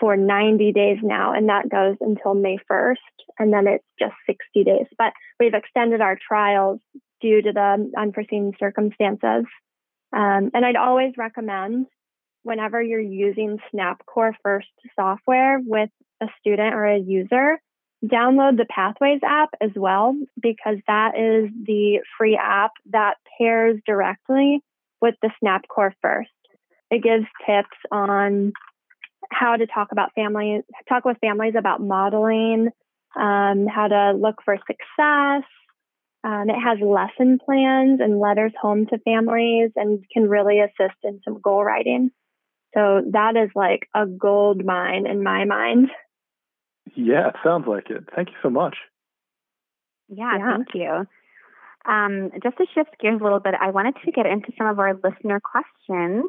for 0.00 0.16
90 0.16 0.72
days 0.72 0.98
now, 1.02 1.32
and 1.32 1.48
that 1.48 1.68
goes 1.68 1.96
until 2.00 2.34
May 2.34 2.58
1st, 2.70 2.96
and 3.38 3.52
then 3.52 3.66
it's 3.66 3.84
just 3.98 4.14
60 4.26 4.64
days. 4.64 4.86
But 4.98 5.12
we've 5.38 5.54
extended 5.54 6.00
our 6.00 6.16
trials 6.16 6.80
due 7.20 7.42
to 7.42 7.52
the 7.52 7.92
unforeseen 7.96 8.52
circumstances. 8.58 9.44
Um, 10.12 10.50
and 10.52 10.64
I'd 10.64 10.76
always 10.76 11.12
recommend 11.16 11.86
whenever 12.42 12.82
you're 12.82 13.00
using 13.00 13.58
SnapCore 13.72 14.34
First 14.42 14.68
software 14.98 15.60
with 15.64 15.90
a 16.20 16.26
student 16.40 16.74
or 16.74 16.84
a 16.84 16.98
user, 16.98 17.58
download 18.04 18.56
the 18.56 18.66
Pathways 18.68 19.20
app 19.24 19.50
as 19.60 19.70
well, 19.76 20.16
because 20.40 20.78
that 20.88 21.16
is 21.16 21.50
the 21.64 22.00
free 22.18 22.38
app 22.40 22.72
that 22.90 23.14
pairs 23.38 23.80
directly 23.86 24.60
with 25.00 25.14
the 25.22 25.30
SnapCore 25.42 25.92
First. 26.02 26.30
It 26.90 27.02
gives 27.02 27.24
tips 27.46 27.76
on 27.90 28.52
how 29.32 29.56
to 29.56 29.66
talk 29.66 29.92
about 29.92 30.12
families, 30.14 30.62
talk 30.88 31.04
with 31.04 31.16
families 31.20 31.54
about 31.58 31.80
modeling, 31.80 32.68
um, 33.16 33.66
how 33.66 33.88
to 33.88 34.12
look 34.12 34.36
for 34.44 34.56
success, 34.56 35.44
Um, 36.24 36.48
it 36.48 36.60
has 36.60 36.78
lesson 36.80 37.38
plans 37.44 38.00
and 38.00 38.20
letters 38.20 38.52
home 38.60 38.86
to 38.86 38.98
families 38.98 39.72
and 39.74 40.04
can 40.12 40.28
really 40.28 40.60
assist 40.60 40.98
in 41.02 41.20
some 41.24 41.40
goal 41.40 41.64
writing. 41.64 42.10
So 42.74 43.02
that 43.10 43.36
is 43.36 43.50
like 43.54 43.88
a 43.94 44.06
gold 44.06 44.64
mine 44.64 45.06
in 45.06 45.22
my 45.22 45.44
mind. 45.44 45.90
Yeah, 46.94 47.28
it 47.28 47.36
sounds 47.42 47.66
like 47.66 47.90
it. 47.90 48.04
Thank 48.14 48.28
you 48.28 48.36
so 48.42 48.50
much. 48.50 48.76
Yeah, 50.08 50.36
yeah. 50.38 50.56
thank 50.56 50.68
you. 50.74 51.06
Um, 51.84 52.30
just 52.42 52.56
to 52.58 52.66
shift 52.72 53.00
gears 53.00 53.20
a 53.20 53.24
little 53.24 53.40
bit, 53.40 53.54
I 53.60 53.70
wanted 53.70 53.96
to 54.04 54.12
get 54.12 54.26
into 54.26 54.52
some 54.56 54.68
of 54.68 54.78
our 54.78 54.94
listener 54.94 55.40
questions. 55.40 56.26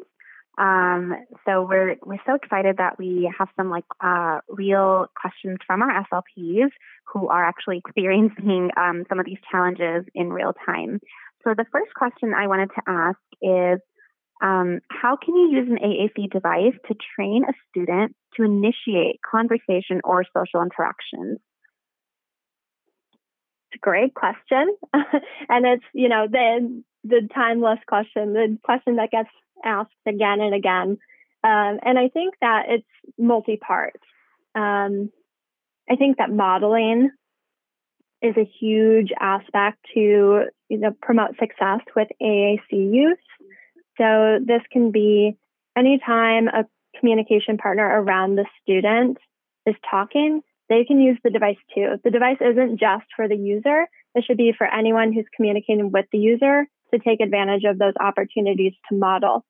Um, 0.56 1.14
so 1.44 1.66
we're 1.68 1.96
we're 2.04 2.22
so 2.26 2.34
excited 2.34 2.76
that 2.78 2.98
we 2.98 3.30
have 3.36 3.48
some 3.56 3.70
like 3.70 3.84
uh, 4.00 4.38
real 4.48 5.06
questions 5.20 5.58
from 5.66 5.82
our 5.82 6.04
SLPs 6.04 6.70
who 7.12 7.28
are 7.28 7.44
actually 7.44 7.78
experiencing 7.84 8.70
um, 8.76 9.04
some 9.08 9.18
of 9.18 9.26
these 9.26 9.38
challenges 9.50 10.04
in 10.14 10.32
real 10.32 10.52
time. 10.64 11.00
So 11.42 11.54
the 11.56 11.66
first 11.72 11.92
question 11.94 12.32
I 12.34 12.46
wanted 12.46 12.70
to 12.70 12.82
ask 12.86 13.18
is, 13.42 13.80
um, 14.42 14.80
how 14.90 15.16
can 15.22 15.36
you 15.36 15.50
use 15.50 15.68
an 15.68 15.78
AAC 15.78 16.30
device 16.30 16.74
to 16.88 16.94
train 17.16 17.44
a 17.44 17.52
student 17.68 18.14
to 18.36 18.44
initiate 18.44 19.20
conversation 19.28 20.00
or 20.04 20.24
social 20.36 20.62
interactions? 20.62 21.38
It's 23.70 23.76
a 23.76 23.78
great 23.78 24.14
question, 24.14 24.76
and 25.48 25.66
it's 25.66 25.84
you 25.92 26.08
know 26.08 26.26
the 26.30 26.82
the 27.02 27.28
timeless 27.34 27.80
question, 27.88 28.32
the 28.32 28.56
question 28.64 28.96
that 28.96 29.10
gets 29.10 29.28
asked 29.64 29.92
again 30.06 30.40
and 30.40 30.54
again. 30.54 30.98
Um, 31.42 31.78
and 31.82 31.98
I 31.98 32.08
think 32.08 32.34
that 32.40 32.66
it's 32.68 32.86
multi 33.18 33.56
part. 33.56 34.00
Um, 34.54 35.10
I 35.90 35.96
think 35.96 36.18
that 36.18 36.30
modeling 36.30 37.10
is 38.22 38.34
a 38.36 38.50
huge 38.58 39.10
aspect 39.20 39.78
to 39.94 40.44
you 40.68 40.78
know, 40.78 40.92
promote 41.02 41.36
success 41.38 41.80
with 41.94 42.08
AAC 42.22 42.72
use. 42.72 43.18
So 43.98 44.38
this 44.44 44.62
can 44.72 44.90
be 44.90 45.36
anytime 45.76 46.48
a 46.48 46.64
communication 46.98 47.58
partner 47.58 47.84
around 47.84 48.36
the 48.36 48.46
student 48.62 49.18
is 49.66 49.74
talking, 49.88 50.40
they 50.68 50.84
can 50.84 51.00
use 51.00 51.18
the 51.22 51.30
device 51.30 51.58
too. 51.74 51.96
The 52.02 52.10
device 52.10 52.38
isn't 52.40 52.80
just 52.80 53.04
for 53.14 53.28
the 53.28 53.36
user, 53.36 53.86
it 54.14 54.24
should 54.24 54.36
be 54.36 54.54
for 54.56 54.66
anyone 54.66 55.12
who's 55.12 55.26
communicating 55.36 55.90
with 55.90 56.06
the 56.12 56.18
user 56.18 56.66
to 56.92 56.98
take 57.00 57.20
advantage 57.20 57.64
of 57.64 57.78
those 57.78 57.94
opportunities 58.00 58.72
to 58.88 58.96
model 58.96 59.44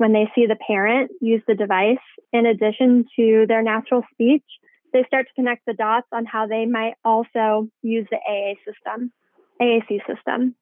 when 0.00 0.14
they 0.14 0.32
see 0.34 0.46
the 0.46 0.56
parent 0.56 1.10
use 1.20 1.42
the 1.46 1.54
device 1.54 1.98
in 2.32 2.46
addition 2.46 3.04
to 3.16 3.44
their 3.46 3.62
natural 3.62 4.02
speech, 4.10 4.46
they 4.94 5.04
start 5.06 5.26
to 5.26 5.34
connect 5.34 5.66
the 5.66 5.74
dots 5.74 6.06
on 6.10 6.24
how 6.24 6.46
they 6.46 6.64
might 6.64 6.94
also 7.04 7.68
use 7.82 8.06
the 8.10 8.16
AA 8.16 8.54
system, 8.64 9.12
AAC 9.60 10.00
system. 10.06 10.54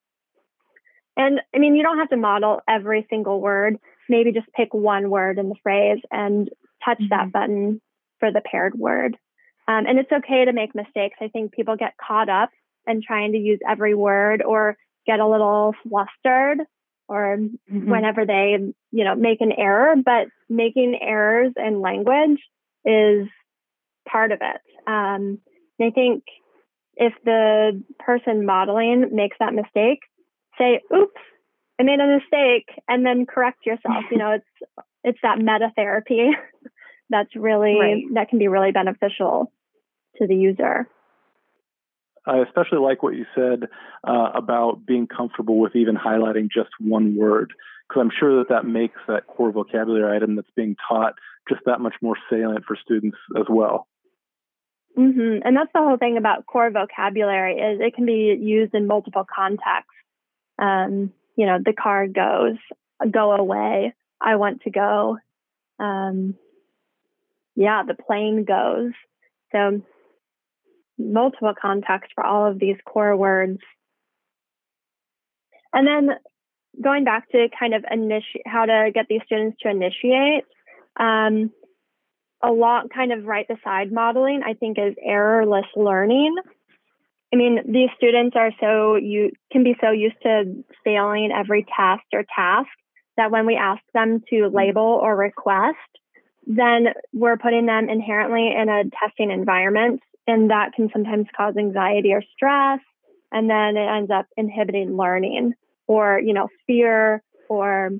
And 1.16 1.40
I 1.54 1.58
mean, 1.58 1.76
you 1.76 1.84
don't 1.84 1.98
have 1.98 2.08
to 2.08 2.16
model 2.16 2.62
every 2.68 3.06
single 3.08 3.40
word. 3.40 3.76
Maybe 4.08 4.32
just 4.32 4.52
pick 4.56 4.74
one 4.74 5.08
word 5.08 5.38
in 5.38 5.50
the 5.50 5.54
phrase 5.62 6.00
and 6.10 6.50
touch 6.84 6.98
mm-hmm. 6.98 7.10
that 7.10 7.32
button 7.32 7.80
for 8.18 8.32
the 8.32 8.42
paired 8.44 8.76
word. 8.76 9.16
Um, 9.68 9.86
and 9.86 10.00
it's 10.00 10.10
okay 10.10 10.46
to 10.46 10.52
make 10.52 10.74
mistakes. 10.74 11.18
I 11.20 11.28
think 11.28 11.52
people 11.52 11.76
get 11.76 11.94
caught 11.96 12.28
up 12.28 12.50
in 12.88 13.02
trying 13.06 13.30
to 13.32 13.38
use 13.38 13.60
every 13.68 13.94
word 13.94 14.42
or 14.42 14.76
get 15.06 15.20
a 15.20 15.28
little 15.28 15.76
flustered 15.88 16.66
or 17.08 17.38
mm-hmm. 17.38 17.90
whenever 17.90 18.26
they, 18.26 18.58
you 18.90 19.04
know, 19.04 19.14
make 19.14 19.40
an 19.40 19.52
error, 19.52 19.94
but 19.96 20.28
making 20.48 20.98
errors 21.00 21.52
in 21.56 21.80
language 21.80 22.38
is 22.84 23.26
part 24.10 24.32
of 24.32 24.40
it. 24.42 24.60
Um, 24.90 25.38
I 25.80 25.90
think 25.90 26.24
if 26.96 27.12
the 27.24 27.82
person 27.98 28.44
modeling 28.44 29.10
makes 29.12 29.36
that 29.40 29.54
mistake, 29.54 30.00
say, 30.58 30.80
oops, 30.94 31.20
I 31.80 31.84
made 31.84 32.00
a 32.00 32.18
mistake, 32.18 32.68
and 32.88 33.06
then 33.06 33.24
correct 33.24 33.64
yourself. 33.64 34.04
you 34.10 34.18
know, 34.18 34.32
it's 34.32 34.84
it's 35.04 35.18
that 35.22 35.38
meta 35.38 35.70
therapy 35.76 36.30
that's 37.10 37.34
really 37.36 37.76
right. 37.78 38.02
that 38.14 38.28
can 38.28 38.38
be 38.38 38.48
really 38.48 38.72
beneficial 38.72 39.52
to 40.16 40.26
the 40.26 40.34
user. 40.34 40.88
I 42.28 42.38
especially 42.38 42.78
like 42.78 43.02
what 43.02 43.14
you 43.14 43.24
said 43.34 43.68
uh, 44.06 44.30
about 44.34 44.84
being 44.86 45.06
comfortable 45.06 45.58
with 45.58 45.74
even 45.74 45.96
highlighting 45.96 46.48
just 46.52 46.70
one 46.78 47.16
word, 47.16 47.52
because 47.88 48.00
I'm 48.00 48.12
sure 48.18 48.38
that 48.38 48.50
that 48.50 48.66
makes 48.66 48.98
that 49.08 49.26
core 49.26 49.50
vocabulary 49.50 50.14
item 50.14 50.36
that's 50.36 50.50
being 50.54 50.76
taught 50.88 51.14
just 51.48 51.62
that 51.64 51.80
much 51.80 51.94
more 52.02 52.16
salient 52.28 52.64
for 52.66 52.76
students 52.76 53.16
as 53.36 53.46
well. 53.48 53.88
Mm-hmm. 54.98 55.46
And 55.46 55.56
that's 55.56 55.70
the 55.72 55.80
whole 55.80 55.96
thing 55.96 56.16
about 56.18 56.44
core 56.46 56.70
vocabulary 56.70 57.54
is 57.54 57.80
it 57.80 57.94
can 57.94 58.04
be 58.04 58.36
used 58.38 58.74
in 58.74 58.86
multiple 58.86 59.24
contexts. 59.24 59.92
Um, 60.58 61.12
you 61.36 61.46
know, 61.46 61.58
the 61.64 61.72
car 61.72 62.08
goes, 62.08 62.56
go 63.10 63.32
away, 63.32 63.94
I 64.20 64.36
want 64.36 64.62
to 64.62 64.70
go. 64.70 65.18
Um, 65.78 66.34
yeah, 67.54 67.84
the 67.86 67.94
plane 67.94 68.44
goes. 68.44 68.92
So 69.52 69.82
multiple 70.98 71.54
contexts 71.60 72.12
for 72.14 72.24
all 72.24 72.50
of 72.50 72.58
these 72.58 72.76
core 72.84 73.16
words. 73.16 73.58
And 75.72 75.86
then 75.86 76.16
going 76.82 77.04
back 77.04 77.30
to 77.30 77.48
kind 77.58 77.74
of 77.74 77.84
initiate 77.90 78.46
how 78.46 78.66
to 78.66 78.90
get 78.92 79.06
these 79.08 79.20
students 79.26 79.58
to 79.62 79.70
initiate, 79.70 80.44
um, 80.98 81.50
a 82.42 82.50
lot 82.52 82.90
kind 82.94 83.12
of 83.12 83.24
right 83.24 83.46
beside 83.48 83.92
modeling, 83.92 84.42
I 84.46 84.54
think, 84.54 84.78
is 84.78 84.94
errorless 85.04 85.66
learning. 85.76 86.36
I 87.32 87.36
mean, 87.36 87.60
these 87.66 87.90
students 87.96 88.36
are 88.36 88.52
so 88.60 88.96
you 88.96 89.32
can 89.52 89.64
be 89.64 89.76
so 89.80 89.90
used 89.90 90.16
to 90.22 90.64
failing 90.84 91.30
every 91.34 91.64
test 91.64 92.04
or 92.12 92.24
task 92.34 92.68
that 93.16 93.30
when 93.30 93.44
we 93.44 93.56
ask 93.56 93.82
them 93.92 94.22
to 94.30 94.48
label 94.48 94.82
or 95.02 95.14
request, 95.16 95.76
then 96.46 96.86
we're 97.12 97.36
putting 97.36 97.66
them 97.66 97.90
inherently 97.90 98.50
in 98.56 98.68
a 98.68 98.84
testing 99.02 99.30
environment 99.30 100.00
and 100.28 100.50
that 100.50 100.72
can 100.74 100.88
sometimes 100.92 101.26
cause 101.36 101.56
anxiety 101.58 102.12
or 102.12 102.22
stress 102.36 102.80
and 103.32 103.48
then 103.48 103.76
it 103.76 103.88
ends 103.88 104.10
up 104.10 104.26
inhibiting 104.36 104.96
learning 104.96 105.54
or 105.86 106.20
you 106.24 106.32
know 106.32 106.48
fear 106.66 107.22
or 107.48 107.90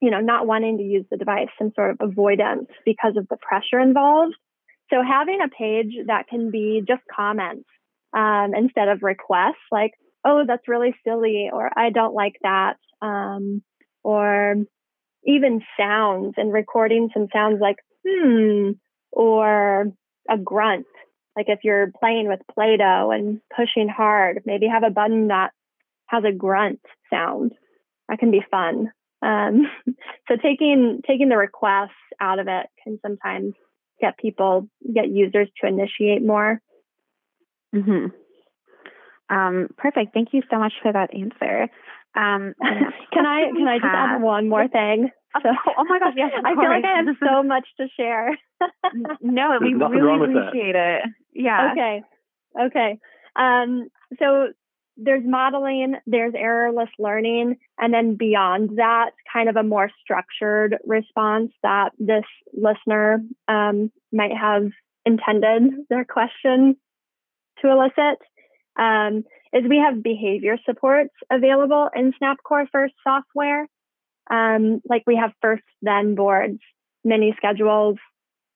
you 0.00 0.10
know 0.10 0.20
not 0.20 0.46
wanting 0.46 0.78
to 0.78 0.84
use 0.84 1.04
the 1.10 1.16
device 1.16 1.48
some 1.58 1.72
sort 1.74 1.90
of 1.90 1.96
avoidance 2.00 2.68
because 2.84 3.16
of 3.16 3.26
the 3.28 3.36
pressure 3.36 3.80
involved. 3.80 4.34
So 4.90 5.02
having 5.02 5.40
a 5.42 5.48
page 5.48 5.94
that 6.06 6.28
can 6.28 6.50
be 6.50 6.82
just 6.86 7.02
comments 7.14 7.64
um, 8.14 8.52
instead 8.54 8.88
of 8.88 9.02
requests 9.02 9.64
like 9.70 9.92
oh 10.24 10.44
that's 10.46 10.68
really 10.68 10.94
silly 11.06 11.50
or 11.52 11.70
i 11.76 11.90
don't 11.90 12.14
like 12.14 12.36
that 12.42 12.74
um, 13.02 13.62
or 14.02 14.56
even 15.26 15.62
sounds 15.78 16.34
and 16.36 16.52
recording 16.52 17.10
some 17.12 17.28
sounds 17.32 17.60
like 17.60 17.76
hmm 18.06 18.72
or 19.10 19.86
a 20.28 20.38
grunt 20.38 20.86
like 21.36 21.46
if 21.48 21.60
you're 21.62 21.90
playing 21.98 22.28
with 22.28 22.40
Play 22.54 22.76
Doh 22.76 23.10
and 23.10 23.40
pushing 23.54 23.88
hard, 23.88 24.42
maybe 24.46 24.66
have 24.66 24.84
a 24.84 24.90
button 24.90 25.28
that 25.28 25.50
has 26.06 26.24
a 26.24 26.32
grunt 26.32 26.80
sound. 27.10 27.52
That 28.08 28.18
can 28.18 28.30
be 28.30 28.44
fun. 28.50 28.92
Um, 29.22 29.70
so 30.28 30.36
taking 30.36 31.00
taking 31.06 31.28
the 31.28 31.36
requests 31.36 31.90
out 32.20 32.38
of 32.38 32.46
it 32.48 32.66
can 32.82 32.98
sometimes 33.02 33.54
get 34.00 34.18
people 34.18 34.68
get 34.92 35.08
users 35.08 35.48
to 35.60 35.66
initiate 35.66 36.24
more. 36.24 36.60
Mm-hmm. 37.74 38.06
Um, 39.34 39.68
perfect. 39.76 40.12
Thank 40.12 40.28
you 40.32 40.42
so 40.50 40.58
much 40.58 40.74
for 40.82 40.92
that 40.92 41.14
answer. 41.14 41.62
Um, 42.14 42.54
can 43.12 43.26
I 43.26 43.50
can 43.50 43.66
I 43.66 43.78
just 43.78 43.86
add 43.86 44.22
one 44.22 44.48
more 44.48 44.68
thing? 44.68 45.10
So, 45.42 45.48
oh 45.78 45.84
my 45.84 45.98
gosh, 45.98 46.14
yes. 46.16 46.30
I 46.44 46.54
feel 46.54 46.70
like 46.70 46.84
I 46.84 46.98
have 46.98 47.16
so 47.18 47.42
much 47.42 47.66
to 47.80 47.88
share. 47.96 48.38
no, 49.20 49.58
we 49.60 49.74
really 49.74 50.24
appreciate 50.24 50.76
it. 50.76 51.02
Yeah. 51.34 51.72
Okay. 51.72 52.02
Okay. 52.60 52.98
Um, 53.36 53.88
so 54.18 54.48
there's 54.96 55.24
modeling, 55.24 55.96
there's 56.06 56.34
errorless 56.34 56.88
learning, 56.98 57.56
and 57.78 57.92
then 57.92 58.16
beyond 58.16 58.76
that, 58.76 59.10
kind 59.32 59.48
of 59.48 59.56
a 59.56 59.62
more 59.62 59.90
structured 60.00 60.76
response 60.86 61.50
that 61.62 61.90
this 61.98 62.24
listener 62.52 63.22
um, 63.48 63.90
might 64.12 64.36
have 64.36 64.70
intended 65.04 65.72
their 65.90 66.04
question 66.04 66.76
to 67.60 67.70
elicit. 67.70 68.18
Um, 68.78 69.24
is 69.52 69.62
we 69.68 69.78
have 69.78 70.02
behavior 70.02 70.58
supports 70.64 71.14
available 71.30 71.88
in 71.94 72.12
SnapCore 72.12 72.66
First 72.72 72.94
software. 73.04 73.66
Um, 74.30 74.80
like 74.88 75.04
we 75.06 75.16
have 75.16 75.32
first 75.40 75.62
then 75.82 76.14
boards, 76.14 76.58
mini 77.04 77.34
schedules, 77.36 77.96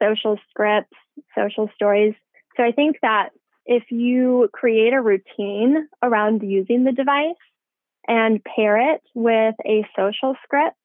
social 0.03 0.39
scripts, 0.51 0.97
social 1.37 1.69
stories. 1.75 2.15
So 2.59 2.65
I 2.65 2.73
think 2.73 2.97
that 3.03 3.31
if 3.67 3.85
you 3.91 4.49
create 4.53 4.93
a 4.93 5.01
routine 5.01 5.89
around 6.03 6.43
using 6.43 6.85
the 6.85 6.93
device 6.93 7.37
and 8.09 8.43
pair 8.43 8.95
it 8.95 9.03
with 9.15 9.55
a 9.65 9.87
social 9.97 10.35
script 10.43 10.77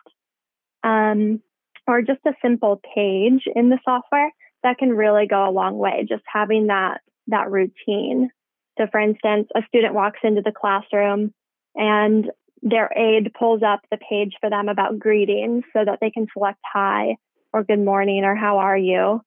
um, 0.83 1.41
or 1.87 2.01
just 2.01 2.19
a 2.27 2.33
simple 2.41 2.81
page 2.95 3.43
in 3.55 3.69
the 3.69 3.79
software, 3.85 4.31
that 4.63 4.77
can 4.77 4.89
really 4.89 5.27
go 5.27 5.49
a 5.49 5.51
long 5.51 5.77
way. 5.77 6.05
Just 6.07 6.23
having 6.31 6.67
that 6.67 7.01
that 7.27 7.49
routine 7.49 8.29
So, 8.77 8.87
for 8.91 8.99
instance, 8.99 9.47
a 9.55 9.61
student 9.67 9.93
walks 9.93 10.19
into 10.23 10.41
the 10.41 10.51
classroom 10.51 11.33
and 11.75 12.29
their 12.61 12.91
aide 12.95 13.33
pulls 13.37 13.61
up 13.63 13.81
the 13.91 13.97
page 13.97 14.33
for 14.41 14.49
them 14.49 14.69
about 14.69 14.99
greetings 14.99 15.63
so 15.73 15.83
that 15.85 15.99
they 16.01 16.11
can 16.11 16.27
select 16.33 16.59
hi 16.65 17.15
or 17.51 17.63
good 17.63 17.79
morning 17.79 18.23
or 18.23 18.35
how 18.35 18.57
are 18.59 18.77
you. 18.77 19.21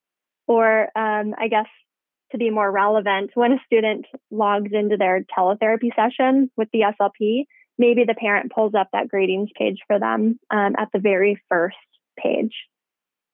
Or, 0.46 0.88
um, 0.96 1.34
I 1.38 1.48
guess, 1.48 1.66
to 2.32 2.38
be 2.38 2.50
more 2.50 2.70
relevant, 2.70 3.30
when 3.34 3.52
a 3.52 3.58
student 3.66 4.06
logs 4.30 4.70
into 4.72 4.96
their 4.96 5.24
teletherapy 5.36 5.94
session 5.94 6.50
with 6.56 6.68
the 6.72 6.80
SLP, 6.80 7.44
maybe 7.78 8.04
the 8.04 8.14
parent 8.14 8.52
pulls 8.52 8.74
up 8.74 8.88
that 8.92 9.08
greetings 9.08 9.50
page 9.56 9.78
for 9.86 9.98
them 9.98 10.38
um, 10.50 10.74
at 10.78 10.88
the 10.92 10.98
very 10.98 11.40
first 11.48 11.76
page 12.18 12.54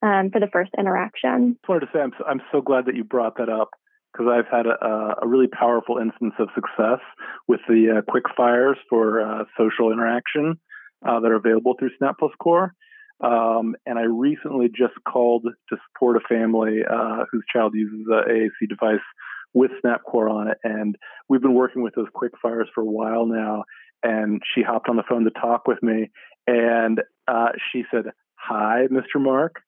um, 0.03 0.31
for 0.31 0.41
the 0.41 0.49
first 0.53 0.73
interaction. 0.79 1.31
I 1.31 1.39
just 1.55 1.69
wanted 1.69 1.87
to 1.87 1.93
say 1.93 2.01
I'm 2.01 2.13
so, 2.19 2.25
I'm 2.25 2.43
so 2.51 2.61
glad 2.61 2.87
that 2.87 2.97
you 2.97 3.05
brought 3.05 3.37
that 3.39 3.49
up 3.49 3.71
because 4.13 4.27
I've 4.31 4.51
had 4.51 4.67
a, 4.67 5.15
a, 5.23 5.27
really 5.27 5.47
powerful 5.47 5.97
instance 5.97 6.35
of 6.39 6.49
success 6.55 7.01
with 7.49 7.61
the 7.67 7.99
uh, 7.99 8.11
quick 8.11 8.25
fires 8.37 8.77
for 8.91 9.23
uh, 9.23 9.45
social 9.57 9.91
interaction 9.91 10.61
uh, 11.07 11.21
that 11.21 11.31
are 11.31 11.37
available 11.37 11.75
through 11.79 11.91
Snap 11.97 12.17
Plus 12.19 12.33
Core. 12.39 12.75
Um, 13.23 13.76
and 13.87 13.99
I 13.99 14.02
recently 14.02 14.69
just 14.69 14.95
called 15.07 15.45
to 15.45 15.76
support 15.88 16.17
a 16.17 16.21
family 16.29 16.81
uh, 16.88 17.25
whose 17.31 17.45
child 17.52 17.75
uses 17.75 18.07
the 18.07 18.23
AAC 18.29 18.69
device 18.69 19.05
with 19.55 19.71
SnapCore 19.85 20.31
on 20.31 20.49
it. 20.49 20.59
And 20.64 20.97
we've 21.29 21.43
been 21.43 21.55
working 21.55 21.83
with 21.83 21.95
those 21.95 22.09
quick 22.12 22.33
fires 22.41 22.69
for 22.75 22.81
a 22.81 22.87
while 22.87 23.26
now. 23.26 23.64
And 24.02 24.43
she 24.55 24.62
hopped 24.62 24.88
on 24.88 24.97
the 24.97 25.05
phone 25.09 25.25
to 25.25 25.31
talk 25.31 25.69
with 25.69 25.81
me. 25.83 26.11
And 26.47 27.00
uh, 27.29 27.50
she 27.71 27.85
said, 27.93 28.07
Hi, 28.35 28.87
Mr. 28.91 29.21
Mark. 29.21 29.61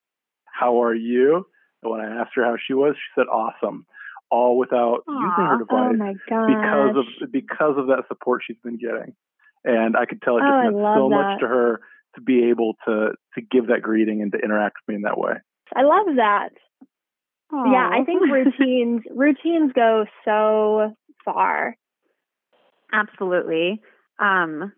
How 0.46 0.82
are 0.82 0.94
you? 0.94 1.46
And 1.82 1.92
when 1.92 2.00
I 2.00 2.20
asked 2.20 2.32
her 2.34 2.44
how 2.44 2.56
she 2.66 2.74
was, 2.74 2.96
she 2.96 3.20
said, 3.20 3.26
Awesome 3.28 3.86
all 4.30 4.58
without 4.58 5.04
Aww. 5.08 5.20
using 5.20 5.46
her 5.46 5.58
device 5.58 6.16
oh 6.32 6.46
because 6.46 6.96
of 6.96 7.30
because 7.30 7.74
of 7.78 7.86
that 7.88 8.04
support 8.08 8.42
she's 8.44 8.56
been 8.64 8.78
getting. 8.78 9.14
And 9.64 9.96
I 9.96 10.06
could 10.06 10.20
tell 10.22 10.36
it 10.38 10.40
just 10.40 10.50
oh, 10.50 10.62
meant 10.62 10.96
so 10.96 11.08
that. 11.08 11.14
much 11.14 11.40
to 11.40 11.46
her 11.46 11.80
to 12.14 12.20
be 12.20 12.50
able 12.50 12.74
to 12.86 13.12
to 13.34 13.40
give 13.40 13.68
that 13.68 13.82
greeting 13.82 14.22
and 14.22 14.32
to 14.32 14.38
interact 14.38 14.76
with 14.86 14.92
me 14.92 14.96
in 14.96 15.02
that 15.02 15.18
way. 15.18 15.34
I 15.74 15.82
love 15.82 16.16
that. 16.16 16.50
Aww. 17.52 17.72
Yeah, 17.72 17.88
I 17.92 18.04
think 18.04 18.22
routines 18.30 19.02
routines 19.10 19.72
go 19.74 20.04
so 20.24 20.94
far. 21.24 21.76
Absolutely. 22.92 23.80
Um, 24.18 24.72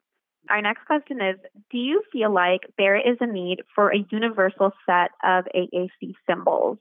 our 0.48 0.62
next 0.62 0.86
question 0.86 1.20
is 1.20 1.36
Do 1.70 1.78
you 1.78 2.02
feel 2.12 2.32
like 2.32 2.60
there 2.78 2.96
is 2.96 3.16
a 3.20 3.26
need 3.26 3.58
for 3.74 3.90
a 3.90 4.04
universal 4.10 4.72
set 4.86 5.10
of 5.24 5.44
AAC 5.54 6.14
symbols? 6.28 6.78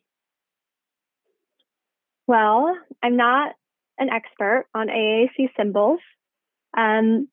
Well, 2.28 2.76
I'm 3.04 3.18
not 3.18 3.54
an 3.98 4.10
expert 4.10 4.66
on 4.74 4.88
AAC 4.88 5.50
symbols. 5.58 6.00
Um, 6.76 7.28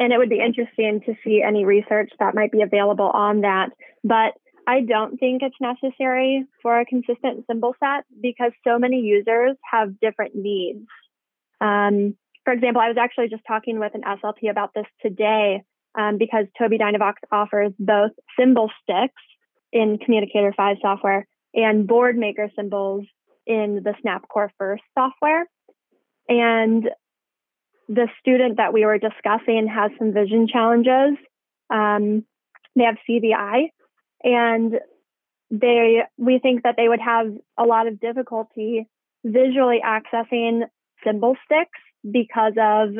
and 0.00 0.14
it 0.14 0.18
would 0.18 0.30
be 0.30 0.40
interesting 0.40 1.02
to 1.04 1.14
see 1.22 1.42
any 1.46 1.66
research 1.66 2.10
that 2.18 2.34
might 2.34 2.50
be 2.50 2.62
available 2.62 3.10
on 3.10 3.42
that. 3.42 3.68
But 4.02 4.32
I 4.66 4.80
don't 4.80 5.18
think 5.18 5.42
it's 5.42 5.54
necessary 5.60 6.46
for 6.62 6.80
a 6.80 6.86
consistent 6.86 7.44
symbol 7.46 7.74
set 7.78 8.04
because 8.20 8.52
so 8.66 8.78
many 8.78 9.00
users 9.00 9.56
have 9.70 10.00
different 10.00 10.34
needs. 10.34 10.86
Um, 11.60 12.16
for 12.44 12.54
example, 12.54 12.80
I 12.80 12.88
was 12.88 12.96
actually 12.98 13.28
just 13.28 13.42
talking 13.46 13.78
with 13.78 13.92
an 13.94 14.02
SLP 14.02 14.50
about 14.50 14.70
this 14.74 14.86
today 15.02 15.62
um, 15.98 16.16
because 16.16 16.46
Tobii 16.58 16.80
Dynavox 16.80 17.14
offers 17.30 17.72
both 17.78 18.12
symbol 18.38 18.70
sticks 18.82 19.22
in 19.70 19.98
Communicator 19.98 20.54
5 20.56 20.78
software 20.80 21.26
and 21.52 21.86
Boardmaker 21.86 22.48
symbols 22.56 23.04
in 23.46 23.82
the 23.84 23.94
SnapCore 24.02 24.48
First 24.56 24.82
software. 24.96 25.44
And 26.28 26.88
the 27.90 28.08
student 28.20 28.58
that 28.58 28.72
we 28.72 28.86
were 28.86 28.98
discussing 28.98 29.66
has 29.66 29.90
some 29.98 30.12
vision 30.12 30.46
challenges. 30.46 31.18
Um, 31.70 32.24
they 32.76 32.84
have 32.84 32.96
CVI, 33.08 33.70
and 34.22 34.74
they 35.50 36.02
we 36.16 36.38
think 36.38 36.62
that 36.62 36.76
they 36.76 36.88
would 36.88 37.00
have 37.00 37.26
a 37.58 37.64
lot 37.64 37.88
of 37.88 38.00
difficulty 38.00 38.86
visually 39.24 39.80
accessing 39.84 40.62
symbol 41.04 41.34
sticks 41.44 41.80
because 42.08 42.52
of 42.56 42.90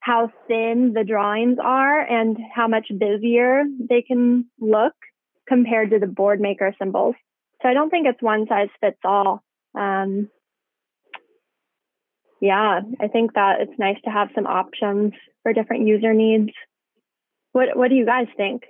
how 0.00 0.30
thin 0.48 0.92
the 0.94 1.04
drawings 1.04 1.58
are 1.62 2.00
and 2.00 2.36
how 2.54 2.66
much 2.66 2.88
busier 2.98 3.62
they 3.88 4.02
can 4.02 4.46
look 4.60 4.94
compared 5.48 5.90
to 5.90 5.98
the 6.00 6.06
Boardmaker 6.06 6.72
symbols. 6.78 7.14
So 7.62 7.68
I 7.68 7.72
don't 7.72 7.88
think 7.88 8.06
it's 8.06 8.20
one 8.20 8.46
size 8.48 8.68
fits 8.80 8.98
all 9.04 9.42
um, 9.74 10.28
yeah, 12.44 12.80
I 13.00 13.08
think 13.08 13.32
that 13.34 13.62
it's 13.62 13.78
nice 13.78 13.96
to 14.04 14.10
have 14.10 14.28
some 14.34 14.46
options 14.46 15.14
for 15.42 15.54
different 15.54 15.86
user 15.86 16.12
needs. 16.12 16.50
What 17.52 17.74
What 17.74 17.88
do 17.88 17.94
you 17.94 18.04
guys 18.04 18.26
think? 18.36 18.64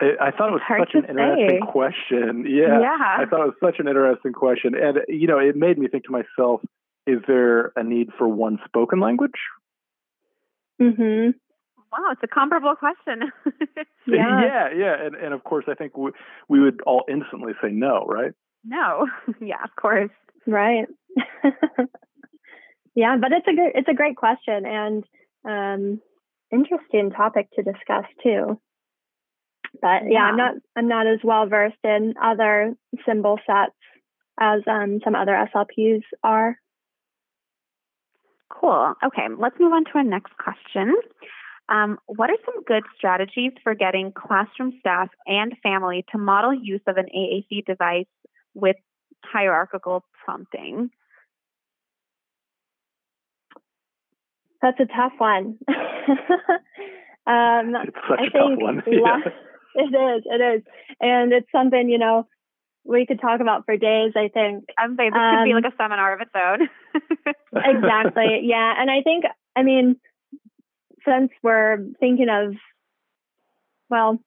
I 0.00 0.32
thought 0.32 0.48
it 0.48 0.58
was 0.58 0.62
such 0.68 0.94
an 0.94 1.04
interesting 1.08 1.60
question. 1.60 2.44
Yeah, 2.48 2.80
yeah, 2.80 3.18
I 3.20 3.24
thought 3.30 3.42
it 3.42 3.54
was 3.54 3.62
such 3.62 3.76
an 3.78 3.86
interesting 3.86 4.32
question, 4.32 4.74
and 4.74 4.98
you 5.06 5.28
know, 5.28 5.38
it 5.38 5.54
made 5.54 5.78
me 5.78 5.86
think 5.86 6.02
to 6.06 6.10
myself: 6.10 6.60
Is 7.06 7.20
there 7.28 7.72
a 7.76 7.84
need 7.84 8.08
for 8.18 8.26
one 8.26 8.58
spoken 8.64 8.98
language? 8.98 9.38
Mm-hmm. 10.80 11.38
Wow, 11.92 12.10
it's 12.10 12.22
a 12.24 12.26
comparable 12.26 12.74
question. 12.74 13.30
yeah. 14.08 14.42
yeah, 14.42 14.68
yeah, 14.76 15.06
and 15.06 15.14
and 15.14 15.32
of 15.32 15.44
course, 15.44 15.66
I 15.68 15.74
think 15.74 15.96
we 15.96 16.10
we 16.48 16.58
would 16.58 16.80
all 16.84 17.04
instantly 17.08 17.52
say 17.62 17.68
no, 17.70 18.04
right? 18.08 18.32
No. 18.64 19.06
yeah, 19.40 19.62
of 19.62 19.70
course. 19.76 20.10
Right. 20.48 20.88
yeah, 22.94 23.16
but 23.20 23.32
it's 23.32 23.46
a 23.46 23.54
good 23.54 23.72
it's 23.74 23.88
a 23.88 23.94
great 23.94 24.16
question 24.16 24.64
and 24.66 25.04
um 25.48 26.00
interesting 26.52 27.10
topic 27.10 27.48
to 27.54 27.62
discuss 27.62 28.04
too. 28.22 28.60
But 29.80 30.04
yeah, 30.04 30.10
yeah 30.10 30.24
I'm 30.24 30.36
not 30.36 30.54
I'm 30.76 30.88
not 30.88 31.06
as 31.06 31.20
well 31.24 31.46
versed 31.46 31.76
in 31.84 32.14
other 32.22 32.74
symbol 33.06 33.38
sets 33.46 33.74
as 34.40 34.62
um, 34.66 35.00
some 35.04 35.14
other 35.14 35.32
SLPs 35.54 36.02
are. 36.22 36.56
Cool. 38.48 38.94
Okay, 39.04 39.26
let's 39.38 39.56
move 39.58 39.72
on 39.72 39.84
to 39.84 39.90
our 39.94 40.04
next 40.04 40.36
question. 40.36 40.94
Um, 41.68 41.98
what 42.06 42.28
are 42.28 42.36
some 42.44 42.62
good 42.64 42.82
strategies 42.96 43.52
for 43.62 43.74
getting 43.74 44.12
classroom 44.12 44.72
staff 44.80 45.08
and 45.26 45.54
family 45.62 46.04
to 46.12 46.18
model 46.18 46.52
use 46.52 46.82
of 46.86 46.96
an 46.96 47.06
AAC 47.16 47.64
device 47.64 48.06
with 48.54 48.76
hierarchical 49.24 50.04
prompting? 50.24 50.90
That's 54.62 54.78
a 54.78 54.86
tough 54.86 55.12
one. 55.18 55.58
um, 55.68 55.74
it's 57.26 57.96
such 58.08 58.20
I 58.20 58.24
a 58.26 58.30
tough 58.30 58.58
one. 58.58 58.82
Yeah. 58.86 59.18
it 59.74 59.94
is. 59.94 60.22
It 60.26 60.56
is, 60.56 60.62
and 61.00 61.32
it's 61.32 61.50
something 61.50 61.88
you 61.88 61.98
know 61.98 62.28
we 62.84 63.06
could 63.06 63.20
talk 63.20 63.40
about 63.40 63.64
for 63.66 63.76
days. 63.76 64.12
I 64.14 64.28
think. 64.32 64.64
I'm 64.78 64.96
saying 64.96 65.10
this 65.12 65.20
um, 65.20 65.36
could 65.38 65.44
be 65.44 65.54
like 65.54 65.64
um, 65.64 65.72
a 65.72 65.82
seminar 65.82 66.14
of 66.14 66.20
its 66.20 66.30
own. 66.36 66.68
exactly. 67.64 68.40
Yeah, 68.44 68.74
and 68.78 68.90
I 68.90 69.02
think 69.02 69.24
I 69.56 69.62
mean 69.62 69.96
since 71.06 71.30
we're 71.42 71.78
thinking 71.98 72.28
of 72.28 72.54
well, 73.90 74.20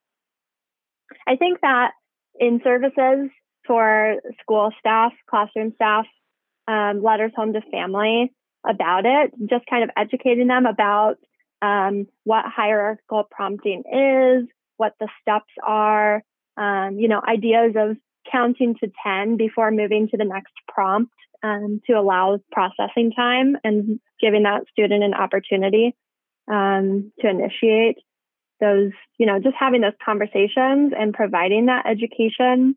I 1.26 1.36
think 1.36 1.60
that 1.62 1.92
in 2.38 2.60
services 2.62 3.30
for 3.66 4.16
school 4.42 4.70
staff, 4.78 5.12
classroom 5.30 5.72
staff, 5.76 6.04
um, 6.68 7.02
letters 7.02 7.32
home 7.34 7.54
to 7.54 7.62
family 7.70 8.32
about 8.64 9.04
it, 9.04 9.32
just 9.48 9.66
kind 9.66 9.84
of 9.84 9.90
educating 9.96 10.46
them 10.46 10.66
about 10.66 11.16
um, 11.62 12.06
what 12.24 12.44
hierarchical 12.46 13.24
prompting 13.30 13.82
is, 13.92 14.48
what 14.76 14.94
the 15.00 15.08
steps 15.22 15.52
are, 15.62 16.22
um, 16.56 16.98
you 16.98 17.08
know, 17.08 17.20
ideas 17.26 17.72
of 17.76 17.96
counting 18.30 18.74
to 18.82 18.90
10 19.04 19.36
before 19.36 19.70
moving 19.70 20.08
to 20.08 20.16
the 20.16 20.24
next 20.24 20.52
prompt 20.68 21.12
um, 21.42 21.80
to 21.86 21.92
allow 21.94 22.38
processing 22.52 23.12
time 23.12 23.56
and 23.62 24.00
giving 24.20 24.42
that 24.42 24.64
student 24.70 25.02
an 25.04 25.14
opportunity 25.14 25.94
um, 26.50 27.12
to 27.20 27.28
initiate 27.28 27.96
those, 28.60 28.92
you 29.18 29.26
know, 29.26 29.38
just 29.38 29.54
having 29.58 29.82
those 29.82 29.92
conversations 30.04 30.92
and 30.98 31.12
providing 31.12 31.66
that 31.66 31.86
education 31.86 32.76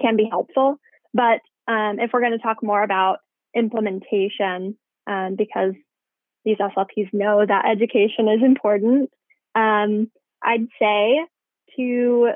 can 0.00 0.16
be 0.16 0.28
helpful. 0.30 0.76
But 1.12 1.40
um, 1.66 1.98
if 1.98 2.10
we're 2.12 2.20
going 2.20 2.32
to 2.32 2.38
talk 2.38 2.62
more 2.62 2.82
about 2.82 3.18
implementation, 3.54 4.76
um, 5.08 5.34
because 5.36 5.74
these 6.44 6.58
SLPs 6.58 7.12
know 7.12 7.44
that 7.44 7.64
education 7.66 8.28
is 8.28 8.42
important, 8.42 9.10
um, 9.54 10.10
I'd 10.42 10.68
say 10.78 11.18
to 11.76 12.30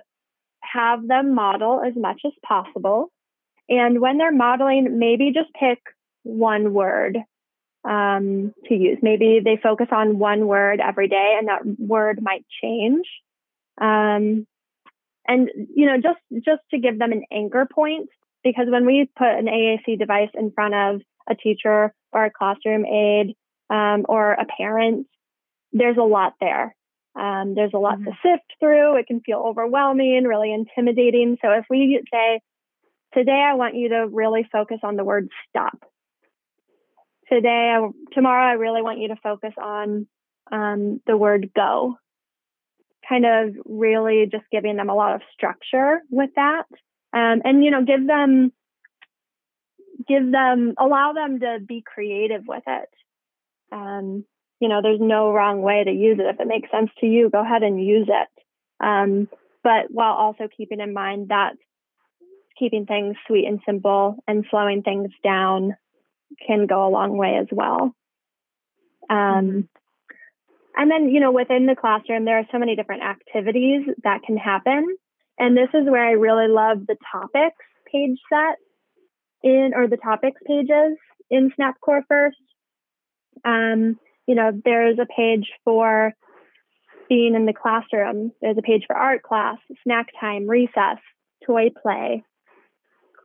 have 0.60 1.06
them 1.06 1.34
model 1.34 1.82
as 1.86 1.94
much 1.96 2.22
as 2.24 2.32
possible. 2.46 3.10
And 3.68 4.00
when 4.00 4.18
they're 4.18 4.32
modeling, 4.32 4.98
maybe 4.98 5.32
just 5.32 5.52
pick 5.54 5.78
one 6.24 6.72
word 6.72 7.18
um, 7.84 8.54
to 8.66 8.74
use. 8.74 8.98
Maybe 9.02 9.40
they 9.44 9.58
focus 9.62 9.88
on 9.92 10.18
one 10.18 10.46
word 10.46 10.80
every 10.80 11.08
day, 11.08 11.36
and 11.38 11.48
that 11.48 11.62
word 11.78 12.20
might 12.22 12.44
change. 12.62 13.06
Um, 13.80 14.46
and 15.26 15.50
you 15.74 15.86
know 15.86 15.96
just 15.96 16.18
just 16.44 16.62
to 16.70 16.78
give 16.78 16.98
them 16.98 17.12
an 17.12 17.22
anchor 17.32 17.66
point 17.72 18.08
because 18.42 18.66
when 18.68 18.84
we 18.86 19.08
put 19.16 19.28
an 19.28 19.46
AAC 19.46 19.98
device 19.98 20.30
in 20.34 20.50
front 20.50 20.74
of 20.74 21.02
a 21.32 21.34
teacher 21.34 21.92
or 22.12 22.24
a 22.24 22.30
classroom 22.30 22.84
aide 22.86 23.34
um, 23.70 24.04
or 24.08 24.32
a 24.32 24.46
parent, 24.58 25.06
there's 25.72 25.96
a 25.96 26.02
lot 26.16 26.34
there. 26.40 26.76
Um, 27.14 27.54
there's 27.54 27.74
a 27.74 27.78
lot 27.78 27.98
mm-hmm. 27.98 28.10
to 28.10 28.18
sift 28.22 28.48
through. 28.60 28.96
It 28.96 29.06
can 29.06 29.20
feel 29.20 29.38
overwhelming, 29.38 30.24
really 30.24 30.52
intimidating. 30.52 31.36
So 31.42 31.50
if 31.52 31.66
we 31.68 32.00
say, 32.12 32.40
today 33.12 33.42
I 33.50 33.54
want 33.54 33.74
you 33.74 33.88
to 33.90 34.06
really 34.10 34.48
focus 34.50 34.78
on 34.82 34.96
the 34.96 35.04
word 35.04 35.28
stop. 35.48 35.78
Today, 37.28 37.76
tomorrow, 38.12 38.46
I 38.46 38.54
really 38.54 38.82
want 38.82 38.98
you 38.98 39.08
to 39.08 39.16
focus 39.22 39.54
on 39.56 40.06
um, 40.50 41.00
the 41.06 41.16
word 41.16 41.50
go. 41.54 41.96
Kind 43.08 43.24
of 43.24 43.54
really 43.64 44.28
just 44.30 44.44
giving 44.52 44.76
them 44.76 44.90
a 44.90 44.94
lot 44.94 45.14
of 45.14 45.22
structure 45.32 46.00
with 46.10 46.30
that. 46.36 46.64
Um, 47.14 47.42
and, 47.44 47.64
you 47.64 47.70
know, 47.70 47.84
give 47.84 48.06
them, 48.06 48.52
give 50.06 50.30
them, 50.30 50.74
allow 50.78 51.12
them 51.12 51.40
to 51.40 51.58
be 51.66 51.82
creative 51.82 52.42
with 52.46 52.62
it. 52.66 52.88
Um, 53.70 54.24
you 54.60 54.68
know, 54.68 54.80
there's 54.82 55.00
no 55.00 55.32
wrong 55.32 55.62
way 55.62 55.82
to 55.84 55.90
use 55.90 56.18
it. 56.20 56.26
If 56.26 56.40
it 56.40 56.46
makes 56.46 56.70
sense 56.70 56.90
to 57.00 57.06
you, 57.06 57.30
go 57.30 57.40
ahead 57.40 57.62
and 57.62 57.84
use 57.84 58.08
it. 58.08 58.84
Um, 58.84 59.28
but 59.62 59.90
while 59.90 60.14
also 60.14 60.48
keeping 60.56 60.80
in 60.80 60.92
mind 60.92 61.28
that 61.28 61.54
keeping 62.58 62.86
things 62.86 63.16
sweet 63.26 63.46
and 63.46 63.60
simple 63.66 64.16
and 64.28 64.44
slowing 64.50 64.82
things 64.82 65.10
down 65.24 65.76
can 66.46 66.66
go 66.66 66.86
a 66.86 66.90
long 66.90 67.16
way 67.16 67.36
as 67.40 67.48
well. 67.50 67.94
Um, 69.10 69.16
mm-hmm. 69.18 69.60
and 70.76 70.90
then, 70.90 71.08
you 71.08 71.20
know, 71.20 71.32
within 71.32 71.66
the 71.66 71.76
classroom, 71.76 72.24
there 72.24 72.38
are 72.38 72.46
so 72.52 72.58
many 72.58 72.76
different 72.76 73.02
activities 73.02 73.82
that 74.04 74.22
can 74.22 74.36
happen. 74.36 74.96
And 75.38 75.56
this 75.56 75.70
is 75.74 75.88
where 75.88 76.06
I 76.06 76.12
really 76.12 76.48
love 76.48 76.86
the 76.86 76.96
topics 77.10 77.56
page 77.90 78.18
set 78.30 78.58
in, 79.42 79.72
or 79.74 79.88
the 79.88 79.96
topics 79.96 80.40
pages 80.46 80.96
in 81.30 81.50
SnapCore 81.58 82.02
first. 82.08 82.36
Um, 83.44 83.98
you 84.26 84.34
know, 84.34 84.52
there's 84.64 84.98
a 84.98 85.06
page 85.06 85.48
for 85.64 86.12
being 87.08 87.34
in 87.34 87.46
the 87.46 87.52
classroom. 87.52 88.32
There's 88.40 88.58
a 88.58 88.62
page 88.62 88.84
for 88.86 88.96
art 88.96 89.22
class, 89.22 89.58
snack 89.82 90.06
time, 90.20 90.48
recess, 90.48 90.98
toy 91.46 91.70
play, 91.82 92.22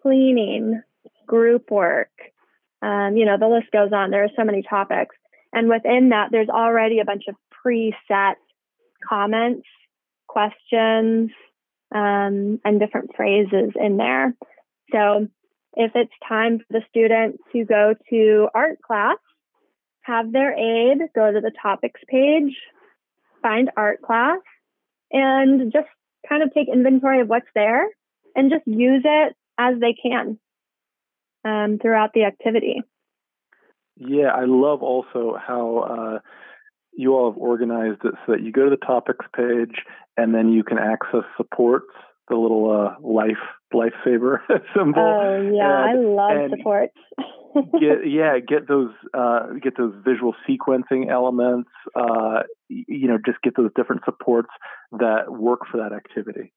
cleaning, 0.02 0.82
group 1.28 1.70
work. 1.70 2.12
Um, 2.82 3.16
you 3.16 3.26
know, 3.26 3.38
the 3.38 3.48
list 3.48 3.72
goes 3.72 3.92
on. 3.94 4.12
There 4.12 4.24
are 4.24 4.30
so 4.36 4.44
many 4.44 4.64
topics. 4.64 5.16
And 5.54 5.70
within 5.70 6.10
that, 6.10 6.30
there's 6.32 6.50
already 6.50 7.00
a 7.00 7.06
bunch 7.06 7.24
of 7.28 7.36
preset 7.66 8.36
comments, 9.08 9.66
questions, 10.28 11.32
um, 11.94 12.60
and 12.66 12.80
different 12.80 13.16
phrases 13.16 13.72
in 13.80 13.98
there. 13.98 14.36
So 14.92 15.28
if 15.78 15.92
it's 15.94 16.12
time 16.28 16.58
for 16.58 16.66
the 16.72 16.82
student 16.90 17.40
to 17.54 17.64
go 17.64 17.94
to 18.10 18.48
art 18.54 18.82
class, 18.82 19.18
have 20.02 20.32
their 20.32 20.54
aide 20.54 21.00
go 21.14 21.32
to 21.32 21.40
the 21.40 21.52
topics 21.62 22.02
page, 22.10 22.58
find 23.44 23.70
art 23.78 24.02
class, 24.02 24.40
and 25.12 25.72
just 25.72 25.88
kind 26.28 26.42
of 26.42 26.52
take 26.54 26.68
inventory 26.68 27.22
of 27.22 27.28
what's 27.28 27.48
there 27.54 27.88
and 28.36 28.50
just 28.50 28.66
use 28.66 29.04
it 29.06 29.36
as 29.60 29.76
they 29.80 29.94
can 29.94 30.40
um, 31.46 31.78
throughout 31.80 32.12
the 32.14 32.24
activity. 32.24 32.82
Yeah, 33.96 34.30
I 34.34 34.46
love 34.46 34.82
also 34.82 35.38
how 35.40 35.80
uh, 35.80 36.20
you 36.94 37.14
all 37.14 37.32
have 37.32 37.40
organized 37.40 38.02
it 38.04 38.16
so 38.26 38.32
that 38.32 38.42
you 38.42 38.52
go 38.52 38.64
to 38.64 38.70
the 38.72 38.86
topics 38.86 39.26
page 39.36 39.84
and 40.18 40.34
then 40.34 40.52
you 40.52 40.64
can 40.64 40.80
access 40.80 41.24
supports, 41.36 41.94
the 42.30 42.36
little 42.36 42.70
uh, 42.70 42.96
life 43.02 43.38
lifesaver 43.74 44.40
symbol. 44.76 45.02
Oh 45.02 45.52
yeah, 45.54 45.90
and, 45.90 46.00
I 46.00 46.02
love 46.02 46.52
supports. 46.58 46.98
get 47.80 48.08
yeah, 48.08 48.40
get 48.40 48.68
those 48.68 48.92
uh, 49.14 49.48
get 49.62 49.78
those 49.78 49.94
visual 50.06 50.36
sequencing 50.48 51.10
elements. 51.10 51.70
Uh, 51.96 52.44
you 52.70 53.08
know, 53.08 53.18
just 53.26 53.42
get 53.42 53.56
those 53.56 53.72
different 53.76 54.04
supports 54.06 54.50
that 54.92 55.32
work 55.32 55.62
for 55.72 55.78
that 55.78 55.94
activity. 55.94 56.54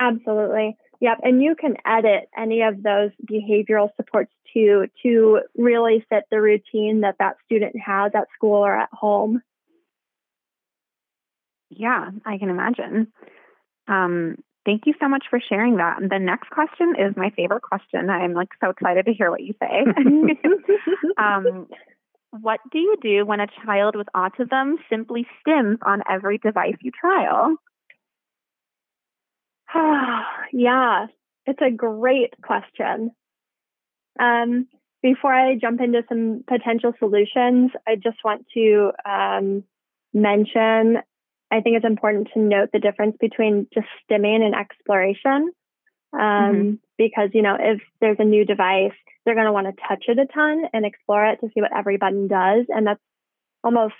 Absolutely. 0.00 0.76
Yep. 1.00 1.18
And 1.22 1.42
you 1.42 1.54
can 1.54 1.76
edit 1.86 2.28
any 2.36 2.62
of 2.62 2.82
those 2.82 3.10
behavioral 3.30 3.88
supports 3.96 4.32
too 4.52 4.86
to 5.02 5.40
really 5.56 6.04
fit 6.08 6.24
the 6.30 6.40
routine 6.40 7.02
that 7.02 7.16
that 7.18 7.36
student 7.44 7.74
has 7.84 8.12
at 8.14 8.26
school 8.34 8.64
or 8.64 8.76
at 8.76 8.88
home. 8.92 9.42
Yeah, 11.70 12.10
I 12.24 12.38
can 12.38 12.48
imagine. 12.48 13.12
Um, 13.88 14.36
Thank 14.68 14.82
you 14.84 14.92
so 15.00 15.08
much 15.08 15.24
for 15.30 15.40
sharing 15.40 15.76
that. 15.76 15.96
The 15.98 16.18
next 16.18 16.50
question 16.50 16.94
is 16.98 17.16
my 17.16 17.30
favorite 17.30 17.62
question. 17.62 18.10
I'm 18.10 18.34
like 18.34 18.48
so 18.62 18.68
excited 18.68 19.06
to 19.06 19.14
hear 19.14 19.30
what 19.30 19.40
you 19.40 19.54
say. 19.58 19.84
um, 21.16 21.68
what 22.32 22.60
do 22.70 22.78
you 22.78 22.96
do 23.00 23.24
when 23.24 23.40
a 23.40 23.46
child 23.64 23.96
with 23.96 24.08
autism 24.14 24.74
simply 24.90 25.26
stims 25.40 25.78
on 25.86 26.02
every 26.06 26.36
device 26.36 26.74
you 26.82 26.90
trial? 26.90 27.56
yeah, 30.52 31.06
it's 31.46 31.62
a 31.62 31.70
great 31.70 32.34
question. 32.42 33.12
Um, 34.20 34.66
before 35.02 35.32
I 35.32 35.54
jump 35.54 35.80
into 35.80 36.02
some 36.10 36.44
potential 36.46 36.92
solutions, 36.98 37.70
I 37.86 37.94
just 37.94 38.18
want 38.22 38.44
to 38.52 38.90
um, 39.08 39.64
mention 40.12 40.98
I 41.50 41.60
think 41.60 41.76
it's 41.76 41.86
important 41.86 42.28
to 42.34 42.40
note 42.40 42.70
the 42.72 42.78
difference 42.78 43.16
between 43.18 43.66
just 43.72 43.86
stimming 44.08 44.42
and 44.42 44.54
exploration. 44.54 45.50
Um, 46.12 46.20
mm-hmm. 46.20 46.74
Because, 46.96 47.30
you 47.32 47.42
know, 47.42 47.56
if 47.58 47.80
there's 48.00 48.16
a 48.18 48.24
new 48.24 48.44
device, 48.44 48.92
they're 49.24 49.34
going 49.34 49.46
to 49.46 49.52
want 49.52 49.66
to 49.66 49.82
touch 49.88 50.04
it 50.08 50.18
a 50.18 50.26
ton 50.26 50.64
and 50.72 50.84
explore 50.84 51.26
it 51.26 51.40
to 51.40 51.48
see 51.48 51.60
what 51.60 51.76
every 51.76 51.96
button 51.96 52.28
does. 52.28 52.66
And 52.68 52.86
that's 52.86 53.00
almost, 53.62 53.94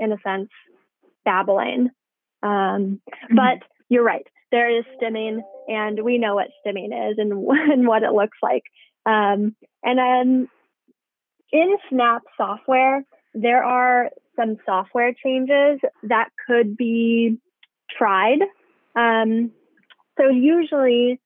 in 0.00 0.12
a 0.12 0.18
sense, 0.24 0.50
babbling. 1.24 1.90
Um, 2.42 3.00
mm-hmm. 3.08 3.36
But 3.36 3.66
you're 3.88 4.04
right. 4.04 4.26
There 4.50 4.78
is 4.78 4.84
stimming, 5.00 5.40
and 5.68 6.04
we 6.04 6.18
know 6.18 6.34
what 6.34 6.48
stimming 6.64 7.10
is 7.10 7.18
and, 7.18 7.32
and 7.48 7.86
what 7.86 8.02
it 8.02 8.12
looks 8.12 8.38
like. 8.42 8.64
Um, 9.06 9.56
and 9.82 9.98
then 9.98 10.48
in 11.52 11.76
Snap 11.88 12.22
software, 12.36 13.04
there 13.34 13.62
are 13.64 14.10
some 14.36 14.56
software 14.64 15.12
changes 15.12 15.80
that 16.04 16.28
could 16.46 16.76
be 16.76 17.38
tried. 17.96 18.38
Um, 18.96 19.50
so 20.16 20.28
usually 20.28 21.20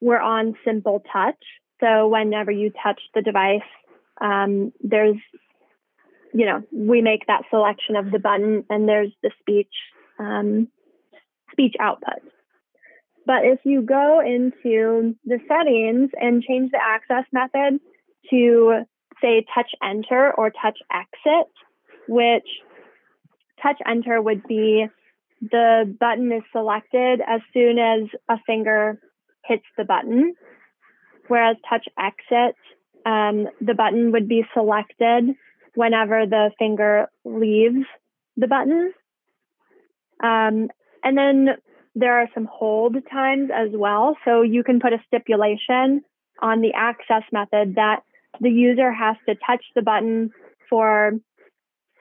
we're 0.00 0.20
on 0.20 0.54
simple 0.64 1.02
touch. 1.12 1.38
So 1.80 2.08
whenever 2.08 2.50
you 2.50 2.72
touch 2.82 3.00
the 3.14 3.22
device, 3.22 3.60
um, 4.20 4.72
there's, 4.80 5.16
you 6.32 6.46
know, 6.46 6.62
we 6.72 7.02
make 7.02 7.26
that 7.26 7.42
selection 7.50 7.96
of 7.96 8.10
the 8.10 8.18
button 8.18 8.64
and 8.70 8.88
there's 8.88 9.12
the 9.22 9.30
speech, 9.40 9.72
um, 10.18 10.68
speech 11.50 11.74
output. 11.80 12.22
But 13.26 13.44
if 13.44 13.60
you 13.64 13.82
go 13.82 14.20
into 14.20 15.14
the 15.24 15.38
settings 15.48 16.10
and 16.20 16.42
change 16.42 16.70
the 16.72 16.80
access 16.82 17.24
method 17.32 17.80
to 18.30 18.84
say 19.22 19.46
touch 19.54 19.70
enter 19.82 20.32
or 20.36 20.50
touch 20.50 20.78
exit, 20.92 21.50
which 22.08 22.46
touch 23.62 23.78
enter 23.86 24.20
would 24.20 24.42
be 24.46 24.86
the 25.40 25.96
button 25.98 26.30
is 26.32 26.42
selected 26.52 27.20
as 27.26 27.40
soon 27.52 27.78
as 27.78 28.08
a 28.28 28.38
finger 28.46 29.00
hits 29.44 29.64
the 29.76 29.84
button, 29.84 30.34
whereas 31.28 31.56
touch 31.68 31.86
exit, 31.98 32.56
um, 33.04 33.48
the 33.60 33.74
button 33.74 34.12
would 34.12 34.28
be 34.28 34.44
selected 34.54 35.34
whenever 35.74 36.26
the 36.26 36.50
finger 36.58 37.08
leaves 37.24 37.84
the 38.36 38.46
button. 38.46 38.92
Um, 40.22 40.68
and 41.02 41.18
then 41.18 41.48
there 41.94 42.20
are 42.20 42.28
some 42.34 42.48
hold 42.50 42.96
times 43.10 43.50
as 43.52 43.70
well. 43.72 44.16
So 44.24 44.42
you 44.42 44.62
can 44.62 44.80
put 44.80 44.92
a 44.92 45.02
stipulation 45.06 46.02
on 46.40 46.60
the 46.60 46.72
access 46.74 47.22
method 47.32 47.74
that 47.74 48.02
the 48.40 48.50
user 48.50 48.92
has 48.92 49.16
to 49.28 49.34
touch 49.46 49.64
the 49.74 49.82
button 49.82 50.30
for 50.68 51.12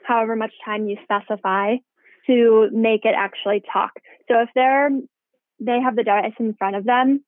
however 0.04 0.36
much 0.36 0.54
time 0.66 0.88
you 0.88 0.98
specify 1.04 1.76
to 2.28 2.70
make 2.72 3.06
it 3.06 3.16
actually 3.16 3.64
talk. 3.72 3.92
So 4.28 4.42
if 4.42 4.50
they're 4.56 4.90
they 5.60 5.80
have 5.80 5.96
the 5.96 6.04
device 6.04 6.34
in 6.40 6.56
front 6.56 6.76
of 6.76 6.86
them 6.86 7.24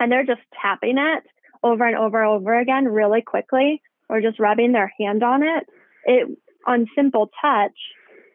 and 0.00 0.10
they're 0.10 0.26
just 0.26 0.40
tapping 0.60 0.98
it 0.98 1.22
over 1.62 1.86
and 1.86 1.96
over 1.96 2.22
and 2.22 2.30
over 2.30 2.58
again 2.58 2.86
really 2.86 3.22
quickly 3.22 3.80
or 4.08 4.20
just 4.20 4.40
rubbing 4.40 4.72
their 4.72 4.92
hand 4.98 5.22
on 5.22 5.42
it, 5.42 5.64
it 6.04 6.28
on 6.66 6.86
simple 6.96 7.30
touch, 7.40 7.76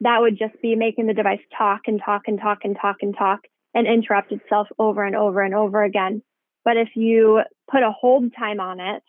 that 0.02 0.20
would 0.22 0.38
just 0.38 0.60
be 0.62 0.76
making 0.76 1.08
the 1.08 1.14
device 1.14 1.42
talk 1.58 1.82
and 1.88 2.02
talk 2.04 2.24
and 2.28 2.40
talk 2.40 2.60
and 2.64 2.78
talk 2.82 2.98
and 3.02 3.16
talk 3.18 3.42
and 3.74 3.88
interrupt 3.88 4.32
itself 4.32 4.68
over 4.80 5.04
and 5.04 5.16
over 5.16 5.42
and 5.42 5.54
over 5.54 5.84
again. 5.84 6.22
But 6.64 6.78
if 6.78 6.90
you 6.96 7.42
put 7.70 7.84
a 7.84 7.92
hold 7.92 8.32
time 8.38 8.60
on 8.60 8.80
it, 8.80 9.04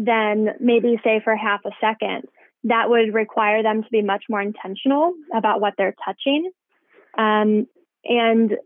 then 0.00 0.48
maybe 0.60 0.98
say 1.04 1.20
for 1.22 1.36
half 1.36 1.60
a 1.66 1.70
second, 1.78 2.24
that 2.64 2.88
would 2.88 3.12
require 3.12 3.62
them 3.62 3.82
to 3.82 3.88
be 3.90 4.02
much 4.02 4.24
more 4.30 4.40
intentional 4.40 5.12
about 5.34 5.60
what 5.60 5.74
they're 5.76 5.94
touching. 6.04 6.50
Um, 7.18 7.66
and 8.04 8.56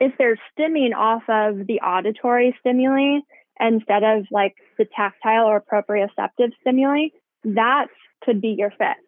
if 0.00 0.12
they're 0.16 0.38
stimming 0.56 0.94
off 0.96 1.22
of 1.28 1.66
the 1.66 1.80
auditory 1.80 2.56
stimuli 2.60 3.18
instead 3.60 4.04
of 4.04 4.26
like 4.30 4.54
the 4.78 4.86
tactile 4.96 5.46
or 5.46 5.60
proprioceptive 5.60 6.52
stimuli, 6.60 7.08
that 7.44 7.86
could 8.24 8.40
be 8.40 8.54
your 8.56 8.70
fix. 8.70 9.00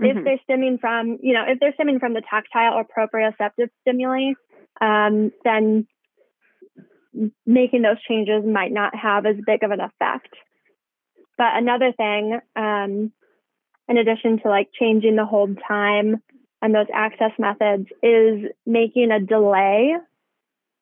Mm-hmm. 0.00 0.18
If 0.18 0.24
they're 0.24 0.56
stimming 0.56 0.78
from, 0.78 1.18
you 1.22 1.32
know, 1.32 1.44
if 1.48 1.60
they're 1.60 1.72
stimming 1.72 1.98
from 1.98 2.12
the 2.12 2.22
tactile 2.28 2.74
or 2.74 2.84
proprioceptive 2.84 3.70
stimuli, 3.80 4.32
um, 4.82 5.32
then 5.44 5.86
making 7.46 7.82
those 7.82 8.02
changes 8.06 8.44
might 8.44 8.72
not 8.72 8.94
have 8.94 9.26
as 9.26 9.36
big 9.46 9.62
of 9.62 9.70
an 9.70 9.80
effect. 9.80 10.28
But 11.36 11.56
another 11.56 11.92
thing, 11.92 12.38
um, 12.56 13.12
in 13.88 13.96
addition 13.96 14.40
to 14.42 14.48
like 14.48 14.68
changing 14.78 15.16
the 15.16 15.24
hold 15.24 15.58
time 15.66 16.16
and 16.60 16.74
those 16.74 16.86
access 16.92 17.30
methods, 17.38 17.86
is 18.02 18.50
making 18.66 19.10
a 19.10 19.20
delay, 19.20 19.94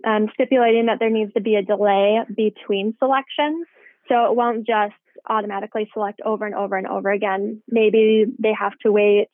um, 0.04 0.28
stipulating 0.34 0.86
that 0.86 0.98
there 0.98 1.10
needs 1.10 1.32
to 1.34 1.40
be 1.40 1.56
a 1.56 1.62
delay 1.62 2.20
between 2.34 2.96
selections. 2.98 3.66
So 4.08 4.30
it 4.30 4.36
won't 4.36 4.66
just 4.66 4.94
automatically 5.28 5.90
select 5.92 6.20
over 6.24 6.46
and 6.46 6.54
over 6.54 6.76
and 6.76 6.86
over 6.86 7.10
again. 7.10 7.62
Maybe 7.68 8.24
they 8.38 8.54
have 8.58 8.72
to 8.82 8.92
wait 8.92 9.28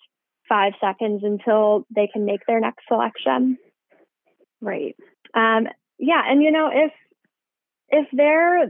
five 0.49 0.73
seconds 0.81 1.23
until 1.25 1.87
they 1.95 2.09
can 2.13 2.25
make 2.25 2.45
their 2.47 2.61
next 2.61 2.85
selection. 2.89 3.59
Right. 4.61 4.97
Um, 5.35 5.69
yeah, 6.03 6.21
and 6.27 6.43
you 6.43 6.51
know 6.51 6.69
if 6.73 6.93
if 7.89 8.09
their 8.13 8.65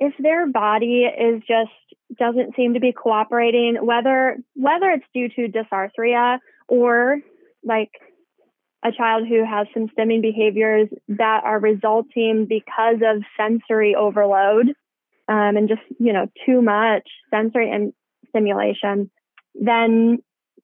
if 0.00 0.14
their 0.18 0.48
body 0.48 1.04
is 1.04 1.42
just 1.46 1.70
doesn't 2.18 2.56
seem 2.56 2.74
to 2.74 2.80
be 2.80 2.92
cooperating, 2.92 3.76
whether 3.80 4.36
whether 4.56 4.90
it's 4.90 5.04
due 5.14 5.28
to 5.28 5.46
dysarthria 5.48 6.40
or 6.66 7.18
like 7.62 7.92
a 8.84 8.90
child 8.90 9.28
who 9.28 9.44
has 9.44 9.68
some 9.72 9.86
stimming 9.96 10.22
behaviors 10.22 10.88
that 11.06 11.42
are 11.44 11.60
resulting 11.60 12.46
because 12.48 12.96
of 13.06 13.22
sensory 13.36 13.94
overload 13.94 14.70
um, 15.28 15.56
and 15.56 15.68
just 15.68 15.82
you 16.00 16.12
know 16.12 16.26
too 16.44 16.60
much 16.60 17.08
sensory 17.30 17.70
and 17.70 17.92
stimulation, 18.30 19.08
then 19.54 20.18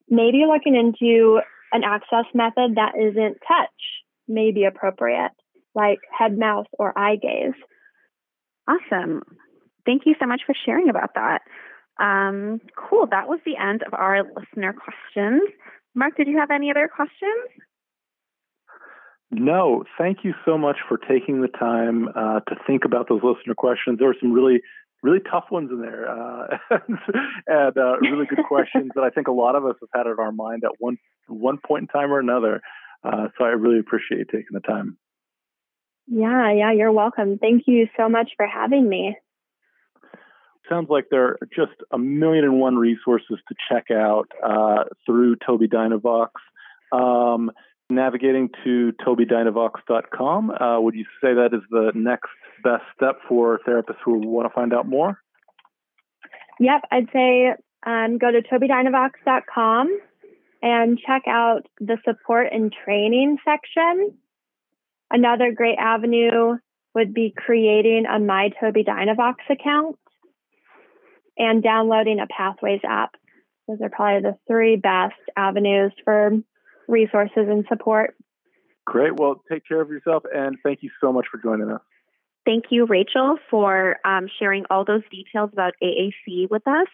maybe 0.08 0.42
looking 0.48 0.74
into 0.74 1.38
an 1.72 1.84
access 1.84 2.24
method 2.34 2.74
that 2.74 2.94
isn't 2.98 3.38
touch 3.46 3.70
may 4.28 4.52
be 4.52 4.64
appropriate, 4.64 5.32
like 5.74 5.98
head 6.16 6.38
mouth, 6.38 6.66
or 6.72 6.96
eye 6.98 7.16
gaze. 7.16 7.54
Awesome. 8.68 9.22
Thank 9.84 10.02
you 10.06 10.14
so 10.20 10.26
much 10.26 10.40
for 10.44 10.54
sharing 10.64 10.88
about 10.88 11.14
that. 11.14 11.42
Um, 11.98 12.60
cool. 12.76 13.06
That 13.10 13.28
was 13.28 13.40
the 13.46 13.56
end 13.56 13.82
of 13.82 13.94
our 13.94 14.22
listener 14.22 14.74
questions. 14.74 15.42
Mark, 15.94 16.16
did 16.16 16.26
you 16.28 16.38
have 16.38 16.50
any 16.50 16.70
other 16.70 16.90
questions? 16.94 17.48
No, 19.30 19.84
thank 19.98 20.18
you 20.22 20.34
so 20.44 20.56
much 20.56 20.76
for 20.88 20.98
taking 20.98 21.40
the 21.40 21.48
time 21.48 22.08
uh, 22.14 22.40
to 22.40 22.56
think 22.66 22.84
about 22.84 23.08
those 23.08 23.22
listener 23.24 23.54
questions. 23.54 23.98
There 23.98 24.08
were 24.08 24.16
some 24.20 24.32
really, 24.32 24.60
really 25.02 25.18
tough 25.30 25.46
ones 25.50 25.70
in 25.70 25.80
there, 25.80 26.08
uh, 26.08 26.58
and 27.46 27.76
uh, 27.76 27.98
really 27.98 28.26
good 28.26 28.44
questions 28.48 28.92
that 28.94 29.02
I 29.02 29.10
think 29.10 29.26
a 29.26 29.32
lot 29.32 29.56
of 29.56 29.64
us 29.66 29.74
have 29.80 29.88
had 29.92 30.06
in 30.10 30.16
our 30.18 30.32
mind 30.32 30.62
at 30.64 30.72
one 30.78 30.98
one 31.26 31.58
point 31.58 31.82
in 31.82 31.88
time 31.88 32.12
or 32.12 32.20
another. 32.20 32.60
Uh, 33.04 33.28
so 33.38 33.44
I 33.44 33.48
really 33.48 33.78
appreciate 33.78 34.26
taking 34.28 34.52
the 34.52 34.60
time. 34.60 34.96
Yeah, 36.06 36.52
yeah, 36.52 36.72
you're 36.72 36.92
welcome. 36.92 37.38
Thank 37.38 37.64
you 37.66 37.88
so 37.96 38.08
much 38.08 38.30
for 38.36 38.46
having 38.46 38.88
me. 38.88 39.16
Sounds 40.68 40.88
like 40.88 41.06
there 41.10 41.24
are 41.24 41.38
just 41.54 41.76
a 41.92 41.98
million 41.98 42.44
and 42.44 42.60
one 42.60 42.76
resources 42.76 43.38
to 43.48 43.54
check 43.68 43.90
out 43.90 44.28
uh, 44.44 44.84
through 45.04 45.36
Tobii 45.36 45.72
Dynavox. 45.72 46.30
Um, 46.92 47.50
navigating 47.88 48.50
to 48.64 48.92
tobiidynavox.com, 49.04 50.50
uh, 50.50 50.80
would 50.80 50.94
you 50.94 51.04
say 51.20 51.34
that 51.34 51.50
is 51.52 51.62
the 51.70 51.92
next 51.94 52.30
best 52.64 52.82
step 52.96 53.18
for 53.28 53.60
therapists 53.66 53.98
who 54.04 54.26
want 54.26 54.48
to 54.48 54.54
find 54.54 54.72
out 54.72 54.88
more? 54.88 55.20
Yep, 56.58 56.82
I'd 56.90 57.08
say 57.12 57.54
um, 57.84 58.18
go 58.18 58.30
to 58.30 58.42
tobiidynavox.com 58.42 60.00
and 60.66 60.98
check 60.98 61.22
out 61.28 61.66
the 61.78 61.96
support 62.04 62.48
and 62.52 62.74
training 62.84 63.38
section. 63.44 64.18
Another 65.10 65.52
great 65.52 65.78
avenue 65.78 66.56
would 66.92 67.14
be 67.14 67.32
creating 67.36 68.04
a 68.06 68.18
My 68.18 68.50
Tobii 68.60 68.84
Dynavox 68.84 69.36
account 69.48 69.96
and 71.38 71.62
downloading 71.62 72.18
a 72.18 72.26
Pathways 72.26 72.80
app. 72.84 73.14
Those 73.68 73.78
are 73.80 73.90
probably 73.90 74.22
the 74.22 74.38
three 74.48 74.74
best 74.74 75.14
avenues 75.36 75.92
for 76.04 76.32
resources 76.88 77.46
and 77.48 77.64
support. 77.68 78.16
Great. 78.84 79.14
Well, 79.14 79.42
take 79.48 79.62
care 79.68 79.80
of 79.80 79.88
yourself 79.90 80.24
and 80.34 80.56
thank 80.64 80.82
you 80.82 80.90
so 81.00 81.12
much 81.12 81.26
for 81.30 81.38
joining 81.38 81.70
us. 81.70 81.82
Thank 82.44 82.66
you, 82.70 82.86
Rachel, 82.86 83.38
for 83.50 83.98
um, 84.04 84.26
sharing 84.38 84.64
all 84.70 84.84
those 84.84 85.02
details 85.12 85.50
about 85.52 85.74
AAC 85.82 86.50
with 86.50 86.66
us. 86.66 86.88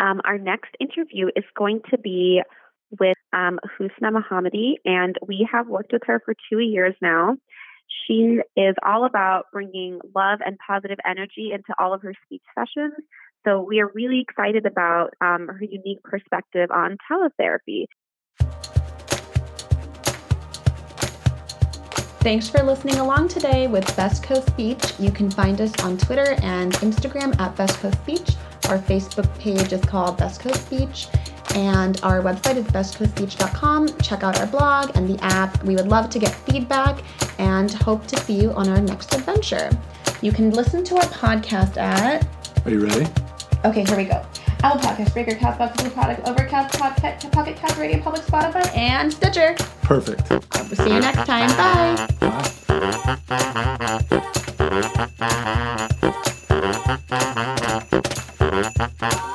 Um, 0.00 0.20
our 0.24 0.38
next 0.38 0.70
interview 0.80 1.28
is 1.36 1.44
going 1.56 1.82
to 1.90 1.98
be 1.98 2.42
with 2.98 3.16
um, 3.32 3.58
Husna 3.78 4.10
Mohammadi, 4.12 4.74
and 4.84 5.16
we 5.26 5.48
have 5.50 5.68
worked 5.68 5.92
with 5.92 6.02
her 6.06 6.20
for 6.24 6.34
two 6.50 6.58
years 6.58 6.94
now. 7.00 7.36
She 8.06 8.40
is 8.56 8.74
all 8.84 9.04
about 9.04 9.46
bringing 9.52 10.00
love 10.14 10.40
and 10.44 10.58
positive 10.66 10.98
energy 11.06 11.50
into 11.52 11.74
all 11.78 11.94
of 11.94 12.02
her 12.02 12.14
speech 12.24 12.42
sessions. 12.56 12.94
So 13.46 13.62
we 13.62 13.80
are 13.80 13.90
really 13.94 14.20
excited 14.20 14.64
about 14.66 15.10
um, 15.20 15.48
her 15.48 15.64
unique 15.64 16.02
perspective 16.02 16.70
on 16.70 16.96
teletherapy. 17.10 17.86
Thanks 22.24 22.48
for 22.48 22.62
listening 22.62 22.94
along 22.96 23.28
today 23.28 23.66
with 23.66 23.84
Best 23.96 24.22
Coast 24.22 24.46
Speech. 24.46 24.98
You 24.98 25.10
can 25.10 25.30
find 25.30 25.60
us 25.60 25.78
on 25.84 25.98
Twitter 25.98 26.36
and 26.42 26.72
Instagram 26.76 27.38
at 27.38 27.54
Best 27.54 27.78
Coast 27.80 27.98
Speech. 27.98 28.30
Our 28.68 28.78
Facebook 28.78 29.38
page 29.38 29.72
is 29.72 29.80
called 29.82 30.16
Best 30.16 30.40
Coast 30.40 30.66
Speech, 30.66 31.08
and 31.54 32.00
our 32.02 32.22
website 32.22 32.56
is 32.56 32.64
bestcoastspeech.com. 32.66 33.98
Check 33.98 34.22
out 34.22 34.38
our 34.40 34.46
blog 34.46 34.96
and 34.96 35.08
the 35.08 35.22
app. 35.22 35.62
We 35.64 35.76
would 35.76 35.88
love 35.88 36.10
to 36.10 36.18
get 36.18 36.34
feedback 36.34 37.02
and 37.38 37.72
hope 37.72 38.06
to 38.08 38.16
see 38.20 38.40
you 38.40 38.52
on 38.52 38.68
our 38.68 38.80
next 38.80 39.14
adventure. 39.14 39.70
You 40.22 40.32
can 40.32 40.50
listen 40.50 40.82
to 40.84 40.96
our 40.96 41.02
podcast 41.04 41.76
at. 41.76 42.26
Are 42.64 42.70
you 42.70 42.86
ready? 42.86 43.06
Okay, 43.64 43.84
here 43.84 43.96
we 43.96 44.04
go. 44.04 44.24
Apple 44.62 44.80
Podcast, 44.80 45.12
Breaker, 45.12 45.32
Castbox, 45.32 45.76
Blue 45.76 45.90
Product, 45.90 46.26
Overcast, 46.26 46.78
Pocket, 46.78 47.26
Pocket 47.32 47.56
Cast, 47.56 47.76
Radio 47.76 48.00
Public, 48.00 48.22
Spotify, 48.22 48.74
and 48.74 49.12
Stitcher. 49.12 49.54
Perfect. 49.82 50.30
We'll 50.30 50.40
see 50.70 50.94
you 50.94 51.00
next 51.00 51.26
time. 51.26 51.50
Bye. 51.58 52.08
Bye. 57.80 58.20
Gracias. 58.54 59.33